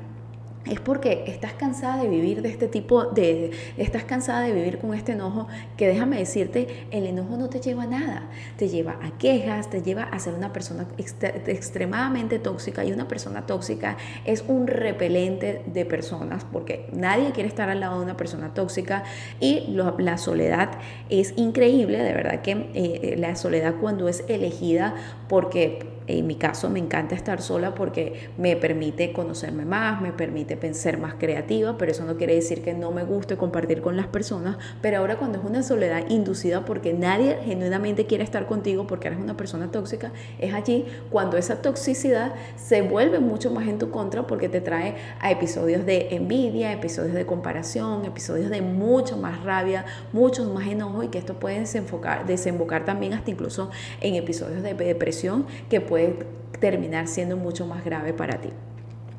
es 0.67 0.81
porque 0.81 1.25
estás 1.27 1.53
cansada 1.55 2.03
de 2.03 2.09
vivir 2.09 2.43
de 2.43 2.49
este 2.49 2.69
tipo 2.69 3.05
de, 3.05 3.51
estás 3.77 4.05
cansada 4.05 4.41
de 4.41 4.53
vivir 4.53 4.79
con 4.79 4.95
este 4.95 5.13
enojo 5.13 5.47
que 5.77 5.87
déjame 5.87 6.19
decirte, 6.19 6.87
el 6.91 7.07
enojo 7.07 7.37
no 7.37 7.49
te 7.49 7.61
lleva 7.61 7.85
a 7.85 7.87
nada, 7.87 8.23
te 8.57 8.69
lleva 8.69 8.99
a 9.03 9.17
quejas, 9.19 9.69
te 9.71 9.83
lleva 9.83 10.05
a 10.05 10.19
ser 10.19 10.35
una 10.35 10.53
persona 10.53 10.87
extremadamente 10.97 12.39
tóxica 12.39 12.85
y 12.85 12.93
una 12.93 13.09
persona 13.09 13.47
tóxica 13.47 13.97
es 14.25 14.45
un 14.49 14.67
repelente 14.67 15.63
de 15.67 15.85
personas 15.85 16.45
porque 16.45 16.89
nadie 16.93 17.33
quiere 17.33 17.49
estar 17.49 17.69
al 17.69 17.81
lado 17.81 17.99
de 17.99 18.05
una 18.05 18.17
persona 18.17 18.55
tóxica 18.55 19.05
y 19.41 19.75
la 19.99 20.19
soledad 20.19 20.79
es 21.11 21.35
increíble, 21.37 21.99
de 21.99 22.13
verdad 22.13 22.43
que 22.43 22.71
eh, 22.75 23.17
la 23.19 23.37
soledad 23.37 23.75
cuando 23.81 24.09
es 24.09 24.25
elegida 24.29 24.95
porque 25.29 25.94
en 26.07 26.27
mi 26.27 26.35
caso 26.37 26.69
me 26.69 26.79
encanta 26.79 27.15
estar 27.15 27.41
sola 27.41 27.75
porque 27.75 28.29
me 28.37 28.57
permite 28.57 29.13
conocerme 29.13 29.65
más, 29.65 30.01
me 30.03 30.13
permite 30.13 30.57
pensar 30.57 30.99
más 30.99 31.15
creativa, 31.15 31.79
pero 31.79 31.93
eso 31.93 32.05
no 32.05 32.17
quiere 32.17 32.35
decir 32.35 32.63
que 32.63 32.75
no 32.75 32.91
me 32.91 33.05
guste 33.05 33.37
compartir 33.37 33.81
con 33.81 33.97
las 33.97 34.07
personas, 34.07 34.59
pero 34.83 34.99
ahora 34.99 35.17
cuando 35.17 35.39
es 35.39 35.45
una 35.45 35.63
soledad 35.63 36.09
inducida 36.11 36.65
porque 36.65 36.93
nadie 36.93 37.39
genuinamente 37.45 38.07
quiere 38.07 38.23
estar 38.23 38.47
contigo 38.47 38.87
porque 38.87 39.09
eres 39.09 39.19
una 39.19 39.37
persona 39.37 39.71
tóxica, 39.71 40.13
es 40.39 40.53
allí 40.53 40.85
cuando 41.11 41.37
esa 41.39 41.63
toxicidad 41.63 42.35
se 42.57 42.83
vuelve 42.83 43.21
mucho 43.21 43.51
más 43.51 43.67
en 43.67 43.79
tu 43.79 43.91
contra 43.91 44.27
porque 44.27 44.49
te 44.49 44.61
trae 44.61 44.97
a 45.21 45.31
episodios 45.31 45.87
de 45.87 46.09
envidia, 46.11 46.73
episodios 46.73 47.15
de 47.15 47.25
comparación, 47.25 48.05
episodios 48.05 48.51
de 48.51 48.61
mucho 48.61 49.17
más 49.17 49.43
rabia, 49.43 49.87
mucho 50.13 50.45
más 50.53 50.67
enojo 50.67 51.03
y 51.03 51.09
que 51.09 51.19
esto 51.19 51.35
puede 51.35 51.61
desenfocar, 51.61 52.27
desembocar 52.27 52.85
también 52.85 53.15
hasta 53.15 53.31
incluso 53.31 53.71
en 54.01 54.17
episodios 54.17 54.63
de 54.63 54.75
depresión 54.75 55.47
que 55.71 55.81
pueden 55.81 55.94
puede 55.95 56.27
terminar 56.59 57.07
siendo 57.07 57.37
mucho 57.37 57.67
más 57.67 57.85
grave 57.85 58.13
para 58.13 58.41
ti. 58.41 58.49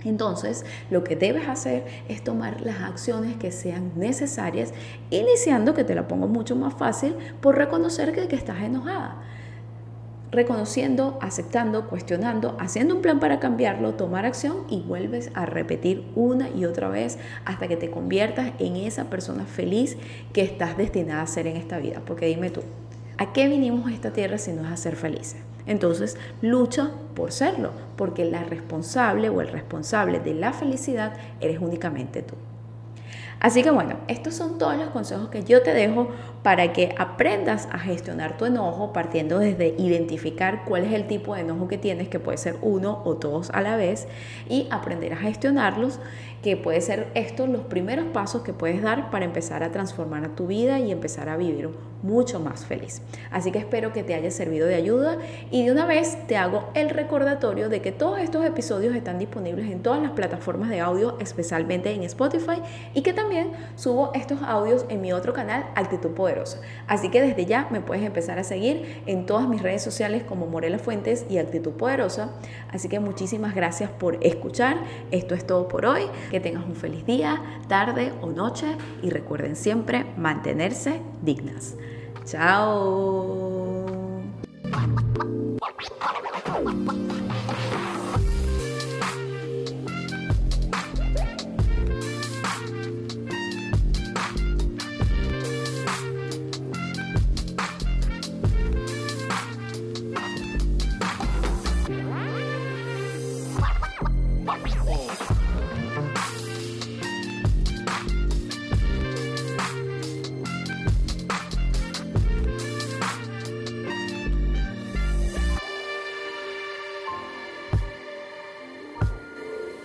Entonces, 0.03 0.65
lo 0.91 1.05
que 1.05 1.15
debes 1.15 1.47
hacer 1.47 1.85
es 2.09 2.21
tomar 2.21 2.59
las 2.59 2.81
acciones 2.81 3.37
que 3.37 3.49
sean 3.53 3.93
necesarias, 3.95 4.73
iniciando, 5.09 5.73
que 5.73 5.85
te 5.85 5.95
la 5.95 6.05
pongo 6.05 6.27
mucho 6.27 6.57
más 6.57 6.73
fácil, 6.73 7.15
por 7.39 7.55
reconocer 7.55 8.11
que, 8.11 8.27
que 8.27 8.35
estás 8.35 8.61
enojada 8.61 9.21
reconociendo, 10.31 11.17
aceptando, 11.21 11.87
cuestionando, 11.87 12.57
haciendo 12.59 12.95
un 12.95 13.01
plan 13.01 13.21
para 13.21 13.39
cambiarlo, 13.39 13.93
tomar 13.93 14.25
acción 14.25 14.65
y 14.69 14.81
vuelves 14.81 15.31
a 15.33 15.45
repetir 15.45 16.03
una 16.13 16.49
y 16.49 16.65
otra 16.65 16.89
vez 16.89 17.17
hasta 17.45 17.69
que 17.69 17.77
te 17.77 17.89
conviertas 17.89 18.51
en 18.59 18.75
esa 18.75 19.05
persona 19.05 19.45
feliz 19.45 19.97
que 20.33 20.41
estás 20.41 20.75
destinada 20.75 21.21
a 21.21 21.27
ser 21.27 21.47
en 21.47 21.55
esta 21.55 21.79
vida. 21.79 22.01
Porque 22.05 22.25
dime 22.25 22.49
tú, 22.49 22.63
¿a 23.17 23.33
qué 23.33 23.47
vinimos 23.47 23.87
a 23.87 23.93
esta 23.93 24.11
tierra 24.11 24.37
si 24.37 24.51
no 24.51 24.65
es 24.65 24.71
a 24.71 24.77
ser 24.77 24.95
felices? 24.95 25.41
Entonces, 25.65 26.17
lucha 26.41 26.91
por 27.15 27.31
serlo, 27.31 27.71
porque 27.95 28.25
la 28.25 28.43
responsable 28.43 29.29
o 29.29 29.41
el 29.41 29.47
responsable 29.47 30.19
de 30.19 30.33
la 30.33 30.53
felicidad 30.53 31.13
eres 31.41 31.59
únicamente 31.59 32.21
tú. 32.21 32.35
Así 33.39 33.61
que 33.63 33.69
bueno, 33.69 33.97
estos 34.07 34.33
son 34.33 34.57
todos 34.57 34.77
los 34.77 34.89
consejos 34.89 35.29
que 35.29 35.43
yo 35.43 35.61
te 35.61 35.73
dejo 35.73 36.07
para 36.41 36.73
que 36.73 36.95
aprendas 36.97 37.67
a 37.71 37.77
gestionar 37.77 38.37
tu 38.37 38.45
enojo 38.45 38.93
partiendo 38.93 39.39
desde 39.39 39.75
identificar 39.77 40.63
cuál 40.65 40.85
es 40.85 40.93
el 40.93 41.05
tipo 41.05 41.35
de 41.35 41.41
enojo 41.41 41.67
que 41.67 41.77
tienes, 41.77 42.07
que 42.07 42.19
puede 42.19 42.37
ser 42.37 42.57
uno 42.61 43.01
o 43.03 43.17
todos 43.17 43.49
a 43.51 43.61
la 43.61 43.75
vez, 43.75 44.07
y 44.49 44.67
aprender 44.71 45.13
a 45.13 45.17
gestionarlos, 45.17 45.99
que 46.41 46.57
puede 46.57 46.81
ser 46.81 47.07
estos 47.15 47.49
los 47.49 47.61
primeros 47.61 48.05
pasos 48.07 48.43
que 48.43 48.53
puedes 48.53 48.81
dar 48.81 49.09
para 49.09 49.25
empezar 49.25 49.63
a 49.63 49.71
transformar 49.71 50.35
tu 50.35 50.47
vida 50.47 50.79
y 50.79 50.91
empezar 50.91 51.29
a 51.29 51.37
vivir 51.37 51.69
mucho 52.05 52.39
más 52.39 52.65
feliz. 52.65 53.01
Así 53.31 53.51
que 53.51 53.57
espero 53.57 53.91
que 53.91 54.03
te 54.03 54.13
haya 54.13 54.29
servido 54.29 54.67
de 54.67 54.75
ayuda 54.75 55.17
y 55.49 55.65
de 55.65 55.71
una 55.71 55.85
vez 55.85 56.17
te 56.27 56.37
hago 56.37 56.69
el 56.75 56.89
recordatorio 56.89 57.67
de 57.67 57.81
que 57.81 57.91
todos 57.91 58.19
estos 58.19 58.45
episodios 58.45 58.95
están 58.95 59.17
disponibles 59.17 59.71
en 59.71 59.81
todas 59.81 60.01
las 60.01 60.11
plataformas 60.11 60.69
de 60.69 60.79
audio, 60.79 61.17
especialmente 61.19 61.91
en 61.91 62.03
Spotify, 62.03 62.61
y 62.93 63.01
que 63.01 63.13
también 63.13 63.51
subo 63.75 64.11
estos 64.13 64.41
audios 64.43 64.85
en 64.89 65.01
mi 65.01 65.13
otro 65.13 65.33
canal, 65.33 65.65
Actitud 65.75 66.11
Poderosa. 66.11 66.59
Así 66.87 67.09
que 67.09 67.21
desde 67.21 67.45
ya 67.45 67.67
me 67.71 67.81
puedes 67.81 68.03
empezar 68.03 68.37
a 68.37 68.43
seguir 68.43 69.01
en 69.07 69.25
todas 69.25 69.47
mis 69.47 69.61
redes 69.61 69.81
sociales 69.81 70.23
como 70.23 70.45
Morela 70.45 70.77
Fuentes 70.77 71.25
y 71.29 71.39
Actitud 71.39 71.71
Poderosa. 71.71 72.29
Así 72.71 72.87
que 72.87 72.99
muchísimas 72.99 73.55
gracias 73.55 73.89
por 73.89 74.23
escuchar. 74.23 74.77
Esto 75.11 75.33
es 75.33 75.45
todo 75.47 75.67
por 75.67 75.85
hoy. 75.85 76.03
Que 76.35 76.41
tengas 76.41 76.65
un 76.65 76.75
feliz 76.75 77.05
día, 77.05 77.41
tarde 77.69 78.11
o 78.21 78.29
noche 78.29 78.75
y 79.01 79.09
recuerden 79.09 79.55
siempre 79.55 80.05
mantenerse 80.17 80.99
dignas. 81.21 81.77
Chao. 82.25 83.85